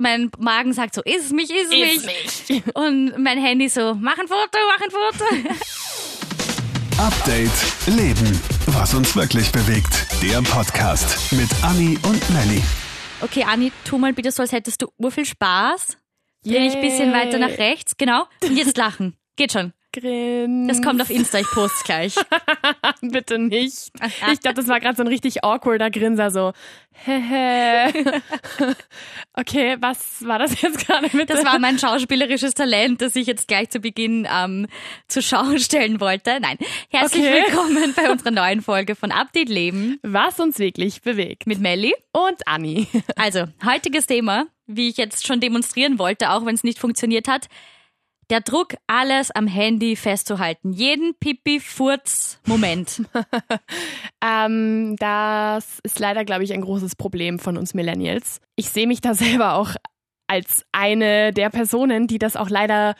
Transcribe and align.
mein 0.00 0.30
Magen 0.38 0.72
sagt 0.72 0.94
so, 0.94 1.02
iss 1.02 1.30
mich, 1.30 1.50
iss, 1.50 1.70
Iss 1.70 2.06
mich. 2.48 2.62
Und 2.74 3.18
mein 3.18 3.38
Handy 3.38 3.68
so, 3.68 3.94
mach 3.94 4.18
ein 4.18 4.26
Foto, 4.26 4.58
mach 4.66 4.80
ein 4.80 4.90
Foto. 4.90 5.24
Update 6.98 7.50
Leben. 7.86 8.40
Was 8.68 8.94
uns 8.94 9.14
wirklich 9.14 9.52
bewegt. 9.52 10.06
Der 10.22 10.42
Podcast 10.42 11.32
mit 11.32 11.48
Anni 11.62 11.98
und 12.02 12.30
Nelly. 12.30 12.62
Okay, 13.22 13.44
Anni, 13.44 13.72
tu 13.84 13.98
mal 13.98 14.12
bitte 14.12 14.30
so, 14.32 14.42
als 14.42 14.52
hättest 14.52 14.82
du 14.82 14.88
urviel 14.98 15.24
Spaß. 15.24 15.96
Dreh 16.44 16.60
dich 16.60 16.74
ein 16.74 16.80
bisschen 16.80 17.12
weiter 17.12 17.38
nach 17.38 17.58
rechts, 17.58 17.96
genau. 17.96 18.24
Und 18.42 18.56
jetzt 18.56 18.76
lachen. 18.76 19.16
Geht 19.36 19.52
schon. 19.52 19.72
Grin. 19.92 20.68
Das 20.68 20.80
kommt 20.82 21.00
auf 21.02 21.10
Insta, 21.10 21.38
ich 21.38 21.46
poste 21.48 21.84
gleich. 21.84 22.14
Bitte 23.00 23.38
nicht. 23.38 23.90
Ich 24.32 24.40
glaube, 24.40 24.54
das 24.54 24.68
war 24.68 24.78
gerade 24.80 24.96
so 24.96 25.02
ein 25.02 25.08
richtig 25.08 25.42
awkwarder 25.44 25.90
Grinser, 25.90 26.30
so. 26.30 26.52
Hehe. 26.92 27.92
okay, 29.34 29.76
was 29.80 30.24
war 30.26 30.38
das 30.38 30.60
jetzt 30.60 30.86
gerade 30.86 31.08
mit? 31.16 31.30
Das 31.30 31.44
war 31.44 31.58
mein 31.58 31.78
schauspielerisches 31.78 32.52
Talent, 32.54 33.00
das 33.00 33.16
ich 33.16 33.26
jetzt 33.26 33.48
gleich 33.48 33.70
zu 33.70 33.80
Beginn 33.80 34.26
ähm, 34.32 34.66
zur 35.08 35.22
Schau 35.22 35.56
stellen 35.58 36.00
wollte. 36.00 36.38
Nein, 36.40 36.58
herzlich 36.90 37.24
Okay. 37.24 37.44
willkommen 37.46 37.94
bei 37.96 38.10
unserer 38.10 38.30
neuen 38.30 38.62
Folge 38.62 38.94
von 38.94 39.10
Update 39.12 39.48
Leben 39.48 39.98
was 40.02 40.38
uns 40.40 40.58
wirklich 40.58 41.02
bewegt. 41.02 41.46
mit 41.46 41.60
Melli. 41.60 41.94
Und 42.12 42.46
Anni. 42.46 42.86
Also, 43.16 43.44
heutiges 43.64 44.06
Thema, 44.06 44.46
wie 44.66 44.88
ich 44.88 44.96
jetzt 44.96 45.26
schon 45.26 45.40
demonstrieren 45.40 45.98
wollte, 45.98 46.30
auch 46.30 46.44
wenn 46.46 46.54
es 46.54 46.64
nicht 46.64 46.78
funktioniert 46.78 47.28
hat. 47.28 47.46
Der 48.30 48.40
Druck, 48.40 48.76
alles 48.86 49.32
am 49.32 49.48
Handy 49.48 49.96
festzuhalten. 49.96 50.72
Jeden 50.72 51.14
Pipi-Furz-Moment. 51.18 53.02
Ähm, 54.22 54.96
das 54.98 55.78
ist 55.82 55.98
leider, 55.98 56.26
glaube 56.26 56.44
ich, 56.44 56.52
ein 56.52 56.60
großes 56.60 56.94
Problem 56.94 57.38
von 57.38 57.56
uns 57.56 57.72
Millennials. 57.72 58.42
Ich 58.54 58.68
sehe 58.68 58.86
mich 58.86 59.00
da 59.00 59.14
selber 59.14 59.54
auch 59.54 59.74
als 60.26 60.66
eine 60.72 61.32
der 61.32 61.48
Personen, 61.48 62.06
die 62.06 62.18
das 62.18 62.36
auch 62.36 62.50
leider 62.50 62.96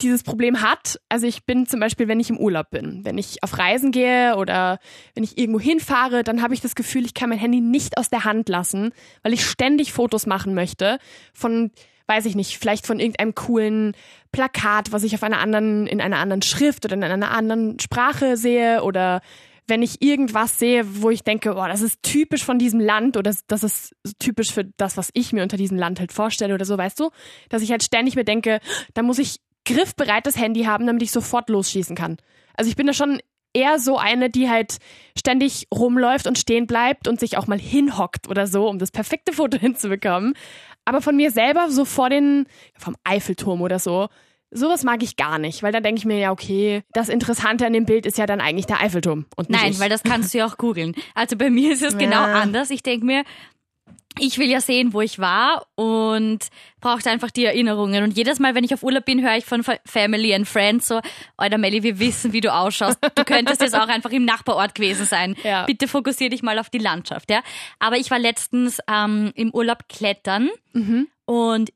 dieses 0.00 0.24
Problem 0.24 0.60
hat. 0.62 0.98
Also 1.08 1.28
ich 1.28 1.46
bin 1.46 1.68
zum 1.68 1.78
Beispiel, 1.78 2.08
wenn 2.08 2.18
ich 2.18 2.28
im 2.28 2.38
Urlaub 2.38 2.70
bin, 2.70 3.04
wenn 3.04 3.18
ich 3.18 3.44
auf 3.44 3.56
Reisen 3.56 3.92
gehe 3.92 4.34
oder 4.36 4.80
wenn 5.14 5.22
ich 5.22 5.38
irgendwo 5.38 5.60
hinfahre, 5.60 6.24
dann 6.24 6.42
habe 6.42 6.54
ich 6.54 6.60
das 6.60 6.74
Gefühl, 6.74 7.04
ich 7.04 7.14
kann 7.14 7.28
mein 7.28 7.38
Handy 7.38 7.60
nicht 7.60 7.98
aus 7.98 8.10
der 8.10 8.24
Hand 8.24 8.48
lassen, 8.48 8.92
weil 9.22 9.32
ich 9.32 9.46
ständig 9.46 9.92
Fotos 9.92 10.26
machen 10.26 10.54
möchte 10.54 10.98
von, 11.32 11.70
weiß 12.06 12.26
ich 12.26 12.34
nicht, 12.34 12.58
vielleicht 12.58 12.86
von 12.86 13.00
irgendeinem 13.00 13.34
coolen 13.34 13.96
Plakat, 14.32 14.92
was 14.92 15.04
ich 15.04 15.14
auf 15.14 15.22
einer 15.22 15.40
anderen, 15.40 15.86
in 15.86 16.00
einer 16.00 16.18
anderen 16.18 16.42
Schrift 16.42 16.84
oder 16.84 16.94
in 16.94 17.04
einer 17.04 17.30
anderen 17.30 17.78
Sprache 17.78 18.36
sehe 18.36 18.82
oder 18.82 19.20
wenn 19.68 19.82
ich 19.82 20.02
irgendwas 20.02 20.58
sehe, 20.58 21.02
wo 21.02 21.10
ich 21.10 21.22
denke, 21.22 21.54
oh, 21.54 21.66
das 21.66 21.82
ist 21.82 22.02
typisch 22.02 22.44
von 22.44 22.58
diesem 22.58 22.80
Land 22.80 23.16
oder 23.16 23.32
das 23.46 23.62
ist 23.62 23.94
typisch 24.18 24.52
für 24.52 24.64
das, 24.76 24.96
was 24.96 25.10
ich 25.14 25.32
mir 25.32 25.42
unter 25.42 25.56
diesem 25.56 25.78
Land 25.78 26.00
halt 26.00 26.12
vorstelle 26.12 26.54
oder 26.54 26.64
so, 26.64 26.76
weißt 26.76 26.98
du, 26.98 27.10
dass 27.48 27.62
ich 27.62 27.70
halt 27.70 27.82
ständig 27.82 28.16
mir 28.16 28.24
denke, 28.24 28.60
da 28.94 29.02
muss 29.02 29.18
ich 29.18 29.40
griffbereites 29.64 30.36
Handy 30.36 30.64
haben, 30.64 30.86
damit 30.86 31.02
ich 31.02 31.12
sofort 31.12 31.48
losschießen 31.48 31.94
kann. 31.94 32.16
Also 32.54 32.68
ich 32.68 32.76
bin 32.76 32.86
da 32.86 32.92
schon 32.92 33.20
eher 33.54 33.78
so 33.78 33.98
eine, 33.98 34.30
die 34.30 34.48
halt 34.48 34.78
ständig 35.16 35.66
rumläuft 35.72 36.26
und 36.26 36.38
stehen 36.38 36.66
bleibt 36.66 37.06
und 37.06 37.20
sich 37.20 37.36
auch 37.36 37.46
mal 37.46 37.58
hinhockt 37.58 38.28
oder 38.28 38.46
so, 38.46 38.68
um 38.68 38.78
das 38.78 38.90
perfekte 38.90 39.32
Foto 39.32 39.58
hinzubekommen. 39.60 40.34
Aber 40.84 41.00
von 41.00 41.16
mir 41.16 41.30
selber 41.30 41.70
so 41.70 41.84
vor 41.84 42.10
den, 42.10 42.46
vom 42.78 42.94
Eiffelturm 43.04 43.62
oder 43.62 43.78
so, 43.78 44.08
sowas 44.50 44.84
mag 44.84 45.02
ich 45.02 45.16
gar 45.16 45.38
nicht, 45.38 45.62
weil 45.62 45.72
dann 45.72 45.82
denke 45.82 45.98
ich 46.00 46.04
mir 46.04 46.18
ja, 46.18 46.30
okay, 46.30 46.82
das 46.92 47.08
Interessante 47.08 47.64
an 47.66 47.72
dem 47.72 47.86
Bild 47.86 48.04
ist 48.04 48.18
ja 48.18 48.26
dann 48.26 48.40
eigentlich 48.40 48.66
der 48.66 48.80
Eiffelturm 48.80 49.26
und 49.36 49.48
nicht 49.48 49.60
Nein, 49.62 49.72
ich. 49.72 49.80
weil 49.80 49.88
das 49.88 50.02
kannst 50.02 50.34
du 50.34 50.38
ja 50.38 50.46
auch 50.46 50.58
googeln. 50.58 50.94
Also 51.14 51.36
bei 51.36 51.48
mir 51.50 51.72
ist 51.72 51.82
es 51.82 51.96
genau 51.98 52.26
Ja. 52.26 52.34
anders. 52.42 52.70
Ich 52.70 52.82
denke 52.82 53.06
mir, 53.06 53.24
ich 54.18 54.36
will 54.38 54.48
ja 54.50 54.60
sehen, 54.60 54.92
wo 54.92 55.00
ich 55.00 55.18
war 55.18 55.66
und 55.74 56.40
braucht 56.80 57.06
einfach 57.06 57.30
die 57.30 57.46
Erinnerungen. 57.46 58.04
Und 58.04 58.16
jedes 58.16 58.38
Mal, 58.40 58.54
wenn 58.54 58.62
ich 58.62 58.74
auf 58.74 58.82
Urlaub 58.82 59.06
bin, 59.06 59.22
höre 59.22 59.36
ich 59.38 59.44
von 59.46 59.62
Fa- 59.64 59.78
Family 59.86 60.34
and 60.34 60.46
Friends 60.46 60.86
so, 60.88 61.00
Alter 61.38 61.56
Melli, 61.56 61.82
wir 61.82 61.98
wissen, 61.98 62.32
wie 62.34 62.42
du 62.42 62.52
ausschaust. 62.52 62.98
Du 63.14 63.24
könntest 63.24 63.62
jetzt 63.62 63.74
auch 63.74 63.88
einfach 63.88 64.10
im 64.10 64.24
Nachbarort 64.26 64.74
gewesen 64.74 65.06
sein. 65.06 65.34
Ja. 65.44 65.64
Bitte 65.64 65.88
fokussier 65.88 66.28
dich 66.28 66.42
mal 66.42 66.58
auf 66.58 66.68
die 66.68 66.78
Landschaft, 66.78 67.30
ja. 67.30 67.42
Aber 67.78 67.96
ich 67.96 68.10
war 68.10 68.18
letztens 68.18 68.80
ähm, 68.88 69.32
im 69.34 69.50
Urlaub 69.54 69.88
klettern 69.88 70.50
und 71.24 71.72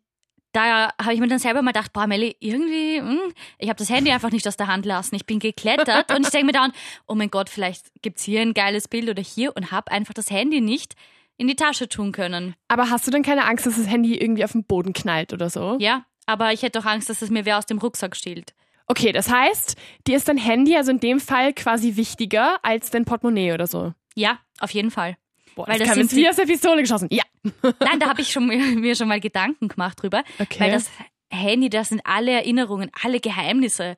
da 0.53 0.91
habe 1.03 1.13
ich 1.13 1.21
mir 1.21 1.29
dann 1.29 1.39
selber 1.39 1.61
mal 1.61 1.73
gedacht, 1.73 1.93
boah, 1.93 2.07
Melli, 2.07 2.35
irgendwie, 2.41 2.99
hm, 2.99 3.19
ich 3.59 3.69
habe 3.69 3.77
das 3.79 3.91
Handy 3.91 4.11
einfach 4.11 4.31
nicht 4.31 4.47
aus 4.49 4.57
der 4.57 4.69
Hand 4.69 4.87
lassen. 4.87 5.15
Ich 5.15 5.27
bin 5.27 5.39
geklettert 5.39 6.11
und 6.15 6.23
ich 6.25 6.31
denke 6.31 6.47
mir 6.47 6.53
dann, 6.53 6.73
oh 7.07 7.15
mein 7.15 7.31
Gott, 7.31 7.51
vielleicht 7.51 7.87
gibt's 8.03 8.23
hier 8.23 8.41
ein 8.41 8.55
geiles 8.55 8.89
Bild 8.89 9.09
oder 9.11 9.23
hier 9.23 9.55
und 9.55 9.71
habe 9.71 9.91
einfach 9.93 10.15
das 10.15 10.31
Handy 10.31 10.61
nicht 10.63 10.95
in 11.37 11.49
die 11.49 11.57
Tasche 11.57 11.89
tun 11.89 12.13
können. 12.13 12.55
Aber 12.69 12.91
hast 12.91 13.07
du 13.07 13.11
denn 13.11 13.23
keine 13.23 13.45
Angst, 13.45 13.67
dass 13.67 13.77
das 13.77 13.87
Handy 13.87 14.17
irgendwie 14.17 14.45
auf 14.45 14.53
den 14.53 14.65
Boden 14.65 14.93
knallt 14.93 15.33
oder 15.33 15.51
so? 15.51 15.77
Ja, 15.79 16.05
aber 16.27 16.53
ich 16.53 16.63
hätte 16.63 16.79
auch 16.79 16.87
Angst, 16.87 17.09
dass 17.11 17.23
es 17.23 17.31
mir 17.31 17.45
wer 17.45 17.59
aus 17.59 17.67
dem 17.67 17.79
Rucksack 17.79 18.17
stiehlt. 18.17 18.55
Okay, 18.89 19.13
das 19.13 19.31
heißt, 19.31 19.77
dir 20.07 20.17
ist 20.17 20.29
dein 20.29 20.39
Handy 20.39 20.77
also 20.77 20.93
in 20.93 21.01
dem 21.01 21.21
Fall 21.21 21.53
quasi 21.53 21.97
wichtiger 21.97 22.59
als 22.63 22.91
dein 22.91 23.05
Portemonnaie 23.05 23.53
oder 23.53 23.67
so. 23.67 23.93
Ja, 24.15 24.39
auf 24.61 24.71
jeden 24.71 24.91
Fall. 24.91 25.17
Boah, 25.57 25.67
Weil 25.67 25.79
das 25.79 25.89
kam 25.89 25.99
jetzt 25.99 26.15
wie 26.15 26.29
aus 26.29 26.37
der 26.37 26.45
Pistole 26.45 26.83
geschossen. 26.83 27.09
Ja. 27.11 27.25
Nein, 27.63 27.99
da 27.99 28.09
habe 28.09 28.21
ich 28.21 28.31
schon, 28.31 28.47
mir 28.47 28.95
schon 28.97 29.09
mal 29.09 29.21
Gedanken 29.21 29.69
gemacht 29.69 30.03
drüber. 30.03 30.23
Okay. 30.39 30.61
Weil 30.61 30.73
das 30.73 30.91
Handy, 31.31 31.69
das 31.71 31.89
sind 31.89 32.03
alle 32.05 32.33
Erinnerungen, 32.33 32.91
alle 33.03 33.21
Geheimnisse. 33.21 33.97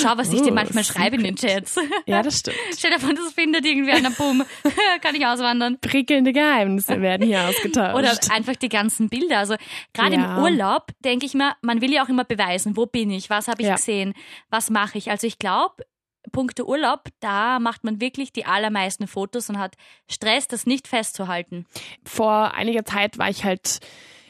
Schau, 0.00 0.16
was 0.16 0.32
ich 0.32 0.42
dir 0.42 0.52
Oh, 0.52 0.54
manchmal 0.54 0.84
schreibe 0.84 1.16
in 1.16 1.24
den 1.24 1.36
Chats. 1.36 1.76
Ja, 2.06 2.22
das 2.22 2.38
stimmt. 2.38 2.56
Stell 2.78 2.92
dir 2.92 3.00
vor, 3.00 3.12
das 3.12 3.32
findet 3.32 3.64
irgendwie 3.66 3.90
einer, 3.92 4.10
bumm, 4.10 4.44
kann 5.02 5.14
ich 5.14 5.26
auswandern. 5.26 5.78
Prickelnde 5.80 6.32
Geheimnisse 6.32 7.00
werden 7.00 7.26
hier 7.26 7.48
ausgetauscht. 7.48 7.94
Oder 7.96 8.16
einfach 8.30 8.56
die 8.56 8.68
ganzen 8.68 9.08
Bilder. 9.08 9.38
Also 9.38 9.56
gerade 9.92 10.14
Ja. 10.16 10.36
im 10.36 10.42
Urlaub 10.42 10.88
denke 11.04 11.26
ich 11.26 11.34
mir, 11.34 11.56
man 11.62 11.80
will 11.80 11.92
ja 11.92 12.04
auch 12.04 12.08
immer 12.08 12.24
beweisen, 12.24 12.76
wo 12.76 12.86
bin 12.86 13.10
ich, 13.10 13.30
was 13.30 13.48
habe 13.48 13.62
ich 13.62 13.68
Ja. 13.68 13.74
gesehen, 13.74 14.14
was 14.50 14.70
mache 14.70 14.96
ich. 14.98 15.10
Also 15.10 15.26
ich 15.26 15.38
glaube, 15.38 15.84
Punkte 16.32 16.66
Urlaub, 16.66 17.08
da 17.20 17.58
macht 17.58 17.84
man 17.84 18.00
wirklich 18.00 18.32
die 18.32 18.46
allermeisten 18.46 19.06
Fotos 19.06 19.50
und 19.50 19.58
hat 19.58 19.74
Stress, 20.10 20.48
das 20.48 20.66
nicht 20.66 20.88
festzuhalten. 20.88 21.66
vor 22.04 22.54
einiger 22.54 22.84
Zeit 22.84 23.18
war 23.18 23.28
ich 23.28 23.44
halt 23.44 23.80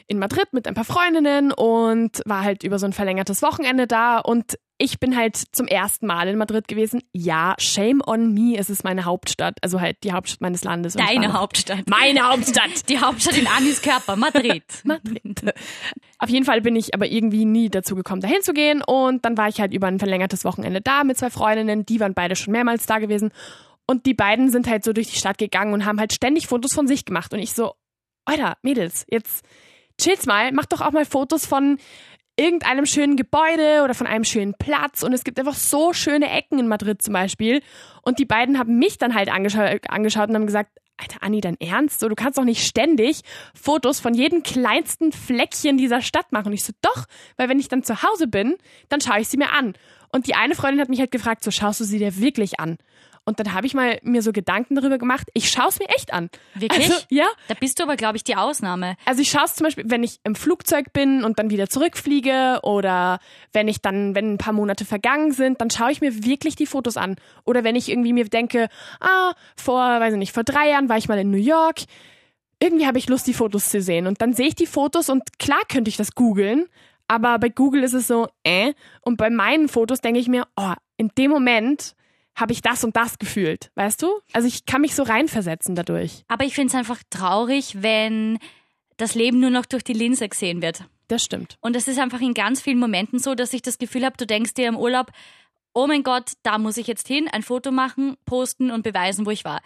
in 0.07 0.19
Madrid 0.19 0.51
mit 0.51 0.67
ein 0.67 0.73
paar 0.75 0.83
Freundinnen 0.85 1.51
und 1.51 2.21
war 2.25 2.43
halt 2.43 2.63
über 2.63 2.79
so 2.79 2.85
ein 2.85 2.93
verlängertes 2.93 3.41
Wochenende 3.41 3.87
da 3.87 4.19
und 4.19 4.57
ich 4.77 4.99
bin 4.99 5.15
halt 5.15 5.37
zum 5.51 5.67
ersten 5.67 6.05
Mal 6.05 6.27
in 6.27 6.37
Madrid 6.37 6.67
gewesen. 6.67 7.01
Ja, 7.13 7.55
shame 7.57 8.01
on 8.05 8.33
me, 8.33 8.57
es 8.57 8.69
ist 8.69 8.83
meine 8.83 9.05
Hauptstadt, 9.05 9.57
also 9.61 9.79
halt 9.79 9.97
die 10.03 10.11
Hauptstadt 10.11 10.41
meines 10.41 10.63
Landes. 10.63 10.93
Deine 10.93 11.31
Hauptstadt. 11.33 11.89
Meine 11.89 12.27
Hauptstadt. 12.27 12.89
Die 12.89 12.99
Hauptstadt 12.99 13.37
in 13.37 13.47
Anis 13.47 13.81
Körper, 13.81 14.17
Madrid. 14.17 14.63
Madrid. 14.83 15.53
Auf 16.19 16.29
jeden 16.29 16.45
Fall 16.45 16.61
bin 16.61 16.75
ich 16.75 16.93
aber 16.93 17.07
irgendwie 17.07 17.45
nie 17.45 17.69
dazu 17.69 17.95
gekommen, 17.95 18.21
dahin 18.21 18.41
zu 18.41 18.53
gehen. 18.53 18.81
Und 18.81 19.23
dann 19.23 19.37
war 19.37 19.47
ich 19.47 19.61
halt 19.61 19.73
über 19.73 19.87
ein 19.87 19.99
verlängertes 19.99 20.43
Wochenende 20.43 20.81
da 20.81 21.03
mit 21.05 21.17
zwei 21.17 21.29
Freundinnen. 21.29 21.85
Die 21.85 21.99
waren 22.01 22.13
beide 22.13 22.35
schon 22.35 22.51
mehrmals 22.51 22.85
da 22.85 22.99
gewesen. 22.99 23.31
Und 23.87 24.05
die 24.05 24.13
beiden 24.13 24.51
sind 24.51 24.67
halt 24.67 24.83
so 24.83 24.91
durch 24.91 25.07
die 25.07 25.17
Stadt 25.17 25.37
gegangen 25.37 25.73
und 25.73 25.85
haben 25.85 25.99
halt 25.99 26.11
ständig 26.11 26.47
Fotos 26.47 26.73
von 26.73 26.87
sich 26.87 27.05
gemacht. 27.05 27.33
Und 27.33 27.39
ich 27.39 27.53
so, 27.53 27.75
Alter, 28.25 28.57
Mädels, 28.61 29.05
jetzt 29.09 29.45
chill's 29.99 30.25
mal, 30.25 30.51
macht 30.51 30.73
doch 30.73 30.81
auch 30.81 30.91
mal 30.91 31.05
Fotos 31.05 31.45
von 31.45 31.77
irgendeinem 32.37 32.85
schönen 32.85 33.15
Gebäude 33.15 33.81
oder 33.83 33.93
von 33.93 34.07
einem 34.07 34.23
schönen 34.23 34.53
Platz. 34.53 35.03
Und 35.03 35.13
es 35.13 35.23
gibt 35.23 35.39
einfach 35.39 35.55
so 35.55 35.93
schöne 35.93 36.29
Ecken 36.29 36.59
in 36.59 36.67
Madrid 36.67 37.01
zum 37.01 37.13
Beispiel. 37.13 37.61
Und 38.01 38.19
die 38.19 38.25
beiden 38.25 38.59
haben 38.59 38.77
mich 38.77 38.97
dann 38.97 39.15
halt 39.15 39.29
angescha 39.29 39.77
angeschaut 39.87 40.29
und 40.29 40.35
haben 40.35 40.45
gesagt, 40.45 40.71
Alter, 40.97 41.17
Anni, 41.21 41.41
dein 41.41 41.59
Ernst? 41.59 41.99
So, 41.99 42.07
du 42.07 42.15
kannst 42.15 42.37
doch 42.37 42.45
nicht 42.45 42.65
ständig 42.65 43.21
Fotos 43.53 43.99
von 43.99 44.13
jedem 44.13 44.43
kleinsten 44.43 45.11
Fleckchen 45.11 45.77
dieser 45.77 46.01
Stadt 46.01 46.31
machen. 46.31 46.47
Und 46.47 46.53
ich 46.53 46.63
so, 46.63 46.73
doch, 46.81 47.05
weil 47.35 47.49
wenn 47.49 47.59
ich 47.59 47.67
dann 47.67 47.83
zu 47.83 48.01
Hause 48.01 48.27
bin, 48.27 48.55
dann 48.87 49.01
schaue 49.01 49.19
ich 49.19 49.27
sie 49.27 49.37
mir 49.37 49.51
an. 49.51 49.73
Und 50.11 50.27
die 50.27 50.35
eine 50.35 50.55
Freundin 50.55 50.79
hat 50.79 50.89
mich 50.89 50.99
halt 50.99 51.11
gefragt, 51.11 51.43
so 51.43 51.51
schaust 51.51 51.81
du 51.81 51.83
sie 51.83 51.99
dir 51.99 52.17
wirklich 52.17 52.59
an? 52.59 52.77
Und 53.25 53.39
dann 53.39 53.53
habe 53.53 53.65
ich 53.65 53.73
mal 53.73 53.99
mir 54.03 54.21
so 54.21 54.31
Gedanken 54.31 54.75
darüber 54.75 54.99
gemacht, 54.99 55.27
ich 55.33 55.49
schaue 55.49 55.69
es 55.69 55.79
mir 55.79 55.89
echt 55.89 56.13
an. 56.13 56.29
Wirklich? 56.53 56.91
Also, 56.91 57.05
ja, 57.09 57.25
Da 57.47 57.55
bist 57.55 57.79
du 57.79 57.83
aber, 57.83 57.95
glaube 57.95 58.17
ich, 58.17 58.23
die 58.23 58.35
Ausnahme. 58.35 58.95
also 59.05 59.21
ich 59.21 59.29
schaue 59.29 59.45
es 59.45 59.55
zum 59.55 59.65
Beispiel, 59.65 59.85
wenn 59.87 60.03
ich 60.03 60.19
im 60.23 60.35
Flugzeug 60.35 60.93
bin 60.93 61.23
und 61.23 61.39
dann 61.39 61.49
wieder 61.49 61.67
zurückfliege 61.67 62.59
oder 62.61 63.19
wenn 63.51 63.67
ich 63.67 63.81
dann, 63.81 64.13
wenn 64.13 64.33
ein 64.33 64.37
paar 64.37 64.53
Monate 64.53 64.85
vergangen 64.85 65.31
sind, 65.31 65.59
dann 65.59 65.71
schaue 65.71 65.91
ich 65.91 66.01
mir 66.01 66.23
wirklich 66.23 66.55
die 66.55 66.67
Fotos 66.67 66.97
an. 66.97 67.15
Oder 67.45 67.63
wenn 67.63 67.75
ich 67.75 67.89
irgendwie 67.89 68.13
mir 68.13 68.25
denke, 68.25 68.69
ah, 68.99 69.33
vor, 69.55 69.81
weiß 69.81 70.13
ich 70.13 70.19
nicht, 70.19 70.33
vor 70.33 70.43
drei 70.43 70.69
Jahren 70.69 70.87
war 70.87 70.97
ich 70.97 71.07
mal 71.07 71.17
in 71.17 71.31
New 71.31 71.37
York, 71.37 71.81
irgendwie 72.59 72.85
habe 72.85 72.99
ich 72.99 73.09
Lust, 73.09 73.27
die 73.27 73.33
Fotos 73.33 73.69
zu 73.69 73.81
sehen. 73.81 74.07
Und 74.07 74.21
dann 74.21 74.33
sehe 74.33 74.47
ich 74.47 74.55
die 74.55 74.67
Fotos 74.67 75.09
und 75.09 75.39
klar 75.39 75.61
könnte 75.67 75.89
ich 75.89 75.97
das 75.97 76.13
googeln, 76.13 76.65
aber 77.07 77.37
bei 77.39 77.49
Google 77.49 77.83
ist 77.83 77.93
es 77.93 78.07
so, 78.07 78.27
äh. 78.43 78.73
Und 79.01 79.17
bei 79.17 79.29
meinen 79.29 79.67
Fotos 79.67 80.01
denke 80.01 80.19
ich 80.19 80.27
mir, 80.27 80.47
oh, 80.55 80.73
in 80.97 81.09
dem 81.17 81.31
Moment 81.31 81.94
habe 82.35 82.53
ich 82.53 82.61
das 82.61 82.83
und 82.83 82.95
das 82.95 83.17
gefühlt, 83.17 83.71
weißt 83.75 84.01
du? 84.01 84.19
Also 84.33 84.47
ich 84.47 84.65
kann 84.65 84.81
mich 84.81 84.95
so 84.95 85.03
reinversetzen 85.03 85.75
dadurch. 85.75 86.23
Aber 86.27 86.43
ich 86.45 86.53
finde 86.53 86.69
es 86.69 86.75
einfach 86.75 87.01
traurig, 87.09 87.81
wenn 87.81 88.39
das 88.97 89.15
Leben 89.15 89.39
nur 89.39 89.49
noch 89.49 89.65
durch 89.65 89.83
die 89.83 89.93
Linse 89.93 90.27
gesehen 90.27 90.61
wird. 90.61 90.85
Das 91.07 91.23
stimmt. 91.23 91.57
Und 91.61 91.75
es 91.75 91.87
ist 91.87 91.99
einfach 91.99 92.21
in 92.21 92.33
ganz 92.33 92.61
vielen 92.61 92.79
Momenten 92.79 93.19
so, 93.19 93.35
dass 93.35 93.53
ich 93.53 93.61
das 93.61 93.77
Gefühl 93.77 94.05
habe, 94.05 94.17
du 94.17 94.25
denkst 94.25 94.53
dir 94.53 94.67
im 94.67 94.77
Urlaub, 94.77 95.11
oh 95.73 95.87
mein 95.87 96.03
Gott, 96.03 96.31
da 96.43 96.57
muss 96.57 96.77
ich 96.77 96.87
jetzt 96.87 97.07
hin, 97.07 97.27
ein 97.31 97.43
Foto 97.43 97.71
machen, 97.71 98.15
posten 98.25 98.71
und 98.71 98.83
beweisen, 98.83 99.25
wo 99.25 99.31
ich 99.31 99.45
war. 99.45 99.61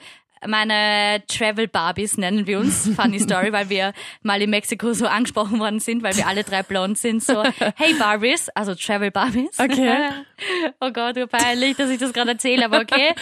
Meine 0.47 1.23
Travel 1.27 1.67
Barbies 1.67 2.17
nennen 2.17 2.47
wir 2.47 2.59
uns. 2.59 2.89
Funny 2.95 3.19
Story, 3.21 3.51
weil 3.51 3.69
wir 3.69 3.93
mal 4.21 4.41
in 4.41 4.49
Mexiko 4.49 4.93
so 4.93 5.07
angesprochen 5.07 5.59
worden 5.59 5.79
sind, 5.79 6.03
weil 6.03 6.15
wir 6.15 6.27
alle 6.27 6.43
drei 6.43 6.63
blond 6.63 6.97
sind. 6.97 7.23
So, 7.23 7.43
hey 7.75 7.93
Barbies, 7.95 8.49
also 8.49 8.75
Travel 8.75 9.11
Barbies. 9.11 9.59
Okay. 9.59 10.09
oh 10.79 10.91
Gott, 10.91 11.15
wie 11.15 11.25
peinlich, 11.25 11.77
dass 11.77 11.89
ich 11.89 11.99
das 11.99 12.13
gerade 12.13 12.31
erzähle, 12.31 12.65
aber 12.65 12.79
okay. 12.79 13.13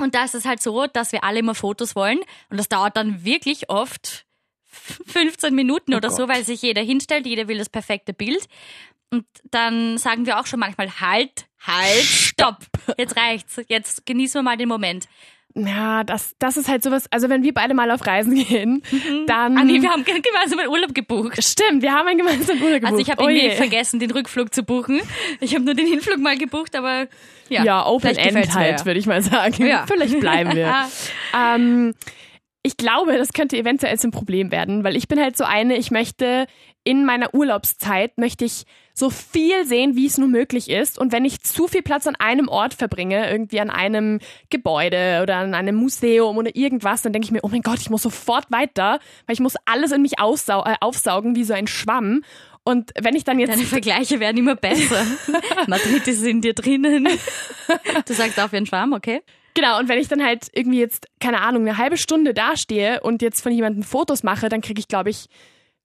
Und 0.00 0.14
da 0.14 0.24
ist 0.24 0.34
es 0.34 0.44
halt 0.46 0.62
so, 0.62 0.86
dass 0.86 1.12
wir 1.12 1.24
alle 1.24 1.40
immer 1.40 1.54
Fotos 1.54 1.94
wollen 1.94 2.20
und 2.48 2.56
das 2.56 2.68
dauert 2.68 2.96
dann 2.96 3.24
wirklich 3.24 3.68
oft 3.68 4.24
15 4.70 5.54
Minuten 5.54 5.94
oder 5.94 6.10
so, 6.10 6.26
Gott. 6.26 6.36
weil 6.36 6.44
sich 6.44 6.62
jeder 6.62 6.82
hinstellt, 6.82 7.26
jeder 7.26 7.48
will 7.48 7.58
das 7.58 7.68
perfekte 7.68 8.14
Bild. 8.14 8.48
Und 9.10 9.26
dann 9.50 9.98
sagen 9.98 10.26
wir 10.26 10.38
auch 10.38 10.46
schon 10.46 10.60
manchmal, 10.60 11.00
halt, 11.00 11.46
halt, 11.60 12.04
stopp. 12.04 12.58
Jetzt 12.96 13.16
reicht's. 13.16 13.60
Jetzt 13.68 14.06
genießen 14.06 14.38
wir 14.38 14.42
mal 14.42 14.56
den 14.56 14.68
Moment. 14.68 15.08
Ja, 15.54 16.04
das, 16.04 16.34
das 16.38 16.56
ist 16.56 16.68
halt 16.68 16.82
sowas, 16.82 17.06
also 17.10 17.28
wenn 17.28 17.42
wir 17.42 17.52
beide 17.52 17.74
mal 17.74 17.90
auf 17.90 18.06
Reisen 18.06 18.34
gehen, 18.48 18.82
dann... 19.26 19.58
Ah 19.58 19.64
nee, 19.64 19.82
wir 19.82 19.90
haben 19.90 20.04
gemeinsam 20.04 20.58
einen 20.58 20.68
Urlaub 20.68 20.94
gebucht. 20.94 21.42
Stimmt, 21.42 21.82
wir 21.82 21.92
haben 21.92 22.06
einen 22.06 22.18
gemeinsamen 22.18 22.62
Urlaub 22.62 22.80
gebucht. 22.80 22.92
Also 22.92 23.02
ich 23.02 23.10
habe 23.10 23.22
Oh 23.22 23.28
irgendwie 23.28 23.48
je. 23.48 23.56
vergessen, 23.56 23.98
den 23.98 24.10
Rückflug 24.12 24.54
zu 24.54 24.62
buchen. 24.62 25.00
Ich 25.40 25.54
habe 25.54 25.64
nur 25.64 25.74
den 25.74 25.86
Hinflug 25.86 26.18
mal 26.18 26.38
gebucht, 26.38 26.76
aber 26.76 27.08
ja. 27.48 27.64
Ja, 27.64 27.86
Open 27.86 28.14
vielleicht 28.14 28.34
End 28.34 28.54
halt, 28.54 28.86
würde 28.86 29.00
ich 29.00 29.06
mal 29.06 29.20
sagen. 29.22 29.66
Ja. 29.66 29.84
Vielleicht 29.88 30.20
bleiben 30.20 30.54
wir. 30.54 30.72
ähm, 31.36 31.94
ich 32.62 32.76
glaube, 32.76 33.18
das 33.18 33.32
könnte 33.32 33.56
eventuell 33.56 33.98
zum 33.98 34.12
Problem 34.12 34.52
werden, 34.52 34.84
weil 34.84 34.96
ich 34.96 35.08
bin 35.08 35.18
halt 35.18 35.36
so 35.36 35.44
eine, 35.44 35.76
ich 35.76 35.90
möchte 35.90 36.46
in 36.84 37.04
meiner 37.04 37.34
Urlaubszeit, 37.34 38.16
möchte 38.16 38.44
ich 38.44 38.64
so 38.94 39.10
viel 39.10 39.64
sehen, 39.66 39.96
wie 39.96 40.06
es 40.06 40.18
nur 40.18 40.28
möglich 40.28 40.70
ist. 40.70 40.98
Und 40.98 41.12
wenn 41.12 41.24
ich 41.24 41.42
zu 41.42 41.68
viel 41.68 41.82
Platz 41.82 42.06
an 42.06 42.16
einem 42.16 42.48
Ort 42.48 42.74
verbringe, 42.74 43.30
irgendwie 43.30 43.60
an 43.60 43.70
einem 43.70 44.20
Gebäude 44.50 45.20
oder 45.22 45.36
an 45.36 45.54
einem 45.54 45.76
Museum 45.76 46.36
oder 46.36 46.54
irgendwas, 46.54 47.02
dann 47.02 47.12
denke 47.12 47.26
ich 47.26 47.32
mir, 47.32 47.40
oh 47.42 47.48
mein 47.48 47.62
Gott, 47.62 47.80
ich 47.80 47.90
muss 47.90 48.02
sofort 48.02 48.50
weiter, 48.50 49.00
weil 49.26 49.34
ich 49.34 49.40
muss 49.40 49.54
alles 49.64 49.92
in 49.92 50.02
mich 50.02 50.18
aussau 50.18 50.64
äh, 50.64 50.76
aufsaugen 50.80 51.34
wie 51.34 51.44
so 51.44 51.54
ein 51.54 51.66
Schwamm. 51.66 52.22
Und 52.62 52.92
wenn 53.00 53.16
ich 53.16 53.24
dann 53.24 53.38
jetzt 53.38 53.50
Deine 53.50 53.64
Vergleiche 53.64 54.20
werden 54.20 54.36
immer 54.36 54.54
besser. 54.54 55.04
Madrid 55.66 56.06
ist 56.06 56.22
in 56.24 56.40
dir 56.40 56.54
drinnen. 56.54 57.08
Du 58.06 58.12
sagst 58.12 58.38
auf 58.38 58.50
den 58.50 58.66
Schwarm, 58.66 58.92
okay? 58.92 59.22
Genau, 59.54 59.78
und 59.78 59.88
wenn 59.88 59.98
ich 59.98 60.08
dann 60.08 60.22
halt 60.22 60.48
irgendwie 60.52 60.78
jetzt, 60.78 61.06
keine 61.20 61.40
Ahnung, 61.40 61.62
eine 61.66 61.78
halbe 61.78 61.96
Stunde 61.96 62.34
dastehe 62.34 63.00
und 63.00 63.22
jetzt 63.22 63.40
von 63.40 63.52
jemandem 63.52 63.82
Fotos 63.82 64.22
mache, 64.22 64.48
dann 64.48 64.60
kriege 64.60 64.78
ich, 64.78 64.88
glaube 64.88 65.10
ich, 65.10 65.28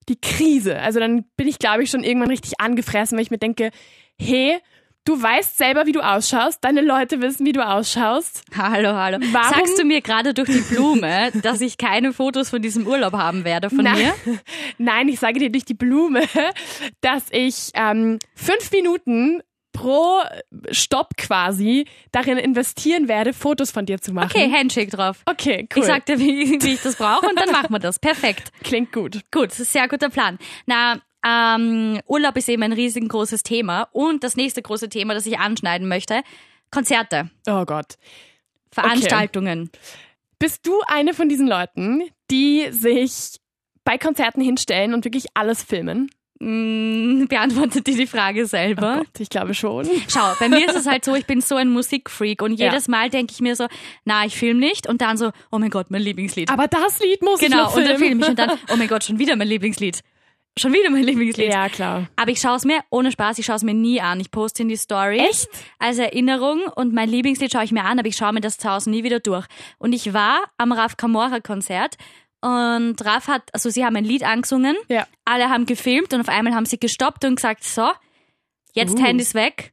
die 0.09 0.19
Krise. 0.19 0.79
Also 0.79 0.99
dann 0.99 1.23
bin 1.37 1.47
ich, 1.47 1.59
glaube 1.59 1.83
ich, 1.83 1.89
schon 1.89 2.03
irgendwann 2.03 2.29
richtig 2.29 2.59
angefressen, 2.59 3.17
weil 3.17 3.23
ich 3.23 3.31
mir 3.31 3.37
denke, 3.37 3.71
hey, 4.19 4.57
du 5.03 5.21
weißt 5.21 5.57
selber, 5.57 5.85
wie 5.85 5.91
du 5.91 6.01
ausschaust, 6.01 6.63
deine 6.63 6.81
Leute 6.81 7.21
wissen, 7.21 7.45
wie 7.45 7.51
du 7.51 7.65
ausschaust. 7.65 8.43
Hallo, 8.57 8.93
hallo. 8.93 9.19
Warum- 9.31 9.53
Sagst 9.53 9.79
du 9.79 9.83
mir 9.85 10.01
gerade 10.01 10.33
durch 10.33 10.49
die 10.49 10.73
Blume, 10.73 11.31
dass 11.43 11.61
ich 11.61 11.77
keine 11.77 12.11
Fotos 12.13 12.49
von 12.49 12.61
diesem 12.61 12.87
Urlaub 12.87 13.13
haben 13.13 13.43
werde 13.45 13.69
von 13.69 13.83
Nein. 13.83 13.97
mir? 14.25 14.39
Nein, 14.77 15.07
ich 15.07 15.19
sage 15.19 15.39
dir 15.39 15.51
durch 15.51 15.65
die 15.65 15.73
Blume, 15.75 16.23
dass 17.01 17.23
ich 17.31 17.69
ähm, 17.75 18.19
fünf 18.35 18.71
Minuten 18.71 19.41
pro 19.75 20.21
Stopp 20.71 21.17
quasi 21.17 21.85
darin 22.11 22.37
investieren 22.37 23.07
werde, 23.07 23.33
Fotos 23.33 23.71
von 23.71 23.85
dir 23.85 23.99
zu 23.99 24.13
machen. 24.13 24.31
Okay, 24.33 24.49
Handshake 24.51 24.89
drauf. 24.89 25.21
Okay, 25.25 25.67
cool. 25.75 25.83
Ich 25.83 25.85
sag 25.85 26.05
dir, 26.05 26.17
wie, 26.19 26.61
wie 26.61 26.73
ich 26.73 26.81
das 26.81 26.95
brauche 26.95 27.27
und 27.27 27.39
dann 27.39 27.51
machen 27.51 27.71
wir 27.71 27.79
das. 27.79 27.99
Perfekt. 27.99 28.51
Klingt 28.63 28.91
gut. 28.91 29.19
Gut, 29.31 29.51
sehr 29.51 29.87
guter 29.87 30.09
Plan. 30.09 30.39
Na, 30.65 31.01
ähm, 31.25 31.99
Urlaub 32.07 32.37
ist 32.37 32.49
eben 32.49 32.63
ein 32.63 32.73
riesengroßes 32.73 33.43
Thema. 33.43 33.89
Und 33.91 34.23
das 34.23 34.35
nächste 34.35 34.61
große 34.61 34.89
Thema, 34.89 35.13
das 35.13 35.25
ich 35.25 35.37
anschneiden 35.37 35.87
möchte, 35.87 36.21
Konzerte, 36.71 37.29
Oh 37.47 37.65
Gott. 37.65 37.95
Veranstaltungen. 38.71 39.71
Bist 40.39 40.67
du 40.67 40.81
eine 40.87 41.13
von 41.13 41.29
diesen 41.29 41.47
Leuten, 41.47 42.03
die 42.29 42.67
sich 42.71 43.39
bei 43.83 43.97
Konzerten 43.97 44.41
hinstellen 44.41 44.93
und 44.93 45.05
wirklich 45.05 45.25
alles 45.33 45.63
filmen? 45.63 46.09
Mm, 46.45 47.25
beantwortet 47.29 47.87
dir 47.87 47.95
die 47.95 48.05
Frage 48.07 48.43
Oh 48.43 48.45
selber. 48.45 48.97
Gott, 48.99 49.19
ich 49.19 49.29
glaube 49.29 49.53
schon. 49.55 49.87
Schau, 50.07 50.33
bei 50.39 50.47
mir 50.47 50.67
ist 50.69 50.75
es 50.75 50.85
halt 50.85 51.03
so, 51.03 51.15
ich 51.15 51.25
bin 51.25 51.41
so 51.41 51.55
ein 51.55 51.69
Musikfreak 51.69 52.41
und 52.43 52.53
Ja. 52.59 52.67
jedes 52.67 52.87
Mal 52.87 53.09
denke 53.09 53.33
ich 53.33 53.41
mir 53.41 53.55
so, 53.55 53.65
na, 54.03 54.25
ich 54.25 54.37
film 54.37 54.59
nicht 54.59 54.87
und 54.87 55.01
dann 55.01 55.17
so, 55.17 55.31
oh 55.51 55.57
mein 55.57 55.71
Gott, 55.71 55.89
mein 55.89 56.01
Lieblingslied. 56.03 56.49
Aber 56.51 56.67
das 56.67 56.99
Lied 56.99 57.21
muss 57.23 57.41
ich 57.41 57.49
genau, 57.49 57.63
noch 57.63 57.75
und 57.75 57.83
filmen. 57.83 57.89
dann 57.89 57.99
film 57.99 58.19
ich 58.21 58.29
und 58.29 58.39
dann, 58.39 58.51
oh 58.71 58.75
mein 58.77 58.87
Gott, 58.87 59.03
schon 59.03 59.17
wieder 59.19 59.35
mein 59.35 59.47
Lieblingslied. 59.47 60.01
Schon 60.57 60.71
wieder 60.71 60.89
mein 60.89 61.03
Lieblingslied. 61.03 61.51
Ja, 61.51 61.67
klar. 61.67 62.07
Aber 62.15 62.31
ich 62.31 62.39
schaue 62.39 62.55
es 62.55 62.63
mir, 62.63 62.79
ohne 62.89 63.11
Spaß, 63.11 63.39
ich 63.39 63.45
schaue 63.45 63.57
es 63.57 63.63
mir 63.63 63.73
nie 63.73 63.99
an. 63.99 64.21
Ich 64.21 64.31
poste 64.31 64.61
in 64.61 64.69
die 64.69 64.77
Story. 64.77 65.17
Echt? 65.19 65.49
Als 65.79 65.97
Erinnerung 65.97 66.61
und 66.75 66.93
mein 66.93 67.09
Lieblingslied 67.09 67.51
schaue 67.51 67.65
ich 67.65 67.73
mir 67.73 67.83
an, 67.83 67.99
aber 67.99 68.07
ich 68.07 68.15
schaue 68.15 68.31
mir 68.31 68.39
das 68.39 68.57
zu 68.57 68.69
Hause 68.71 68.89
nie 68.89 69.03
wieder 69.03 69.19
durch. 69.19 69.45
Und 69.79 69.91
ich 69.91 70.13
war 70.13 70.39
am 70.57 70.71
Raf 70.71 70.95
Kamora 70.95 71.41
Konzert 71.41 71.95
und 72.45 73.03
Raf 73.03 73.27
hat, 73.27 73.43
also 73.53 73.69
sie 73.69 73.83
haben 73.83 73.95
ein 73.95 74.05
Lied 74.05 74.23
angesungen, 74.23 74.75
Ja. 74.87 75.07
alle 75.25 75.49
haben 75.49 75.65
gefilmt 75.65 76.13
und 76.13 76.21
auf 76.21 76.29
einmal 76.29 76.53
haben 76.53 76.65
sie 76.65 76.79
gestoppt 76.79 77.25
und 77.25 77.35
gesagt, 77.37 77.63
so, 77.63 77.89
jetzt 78.73 78.99
Uh. 78.99 79.03
Handys 79.03 79.33
weg. 79.33 79.71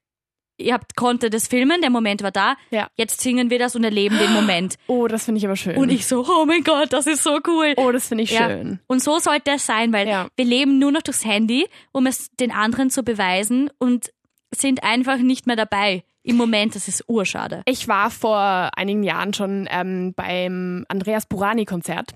Ihr 0.59 0.75
habt 0.75 0.95
konnte 0.97 1.29
das 1.29 1.49
filmen, 1.49 1.81
der 1.81 1.91
Moment 1.91 2.23
war 2.23 2.31
da. 2.31 2.57
Ja. 2.71 2.89
Jetzt 2.97 3.21
singen 3.21 3.51
wir 3.51 3.59
das 3.59 3.75
und 3.75 3.83
erleben 3.85 4.17
den 4.19 4.33
Moment. 4.33 4.77
Oh, 4.87 5.09
das 5.09 5.25
finde 5.25 5.39
ich 5.39 5.45
aber 5.47 5.57
schön. 5.57 5.77
Und 5.77 5.91
ich 5.91 6.07
so, 6.07 6.25
oh 6.29 6.45
mein 6.47 6.63
Gott, 6.63 6.93
das 6.93 7.07
ist 7.07 7.23
so 7.25 7.41
cool. 7.49 7.75
oh, 7.79 7.91
das 7.91 8.09
finde 8.09 8.25
ich 8.25 8.31
Ja. 8.31 8.49
schön. 8.49 8.79
Und 8.87 9.03
so 9.03 9.19
sollte 9.19 9.51
es 9.53 9.67
sein, 9.67 9.93
weil 9.93 10.07
Ja. 10.07 10.29
wir 10.37 10.45
leben 10.45 10.79
nur 10.79 10.93
noch 10.93 11.03
durchs 11.03 11.25
Handy, 11.25 11.67
um 11.93 12.07
es 12.07 12.31
den 12.39 12.53
anderen 12.53 12.91
zu 12.91 13.03
beweisen 13.03 13.71
und 13.79 14.11
sind 14.55 14.85
einfach 14.85 15.17
nicht 15.19 15.47
mehr 15.47 15.57
dabei. 15.57 16.05
Im 16.25 16.37
Moment, 16.37 16.77
das 16.77 16.87
ist 16.87 17.03
urschade. 17.09 17.63
Ich 17.65 17.89
war 17.89 18.09
vor 18.11 18.39
einigen 18.77 19.03
Jahren 19.03 19.35
schon 19.35 19.67
ähm, 19.69 20.13
beim 20.15 20.85
Andreas 20.89 21.27
Burani-Konzert 21.27 22.13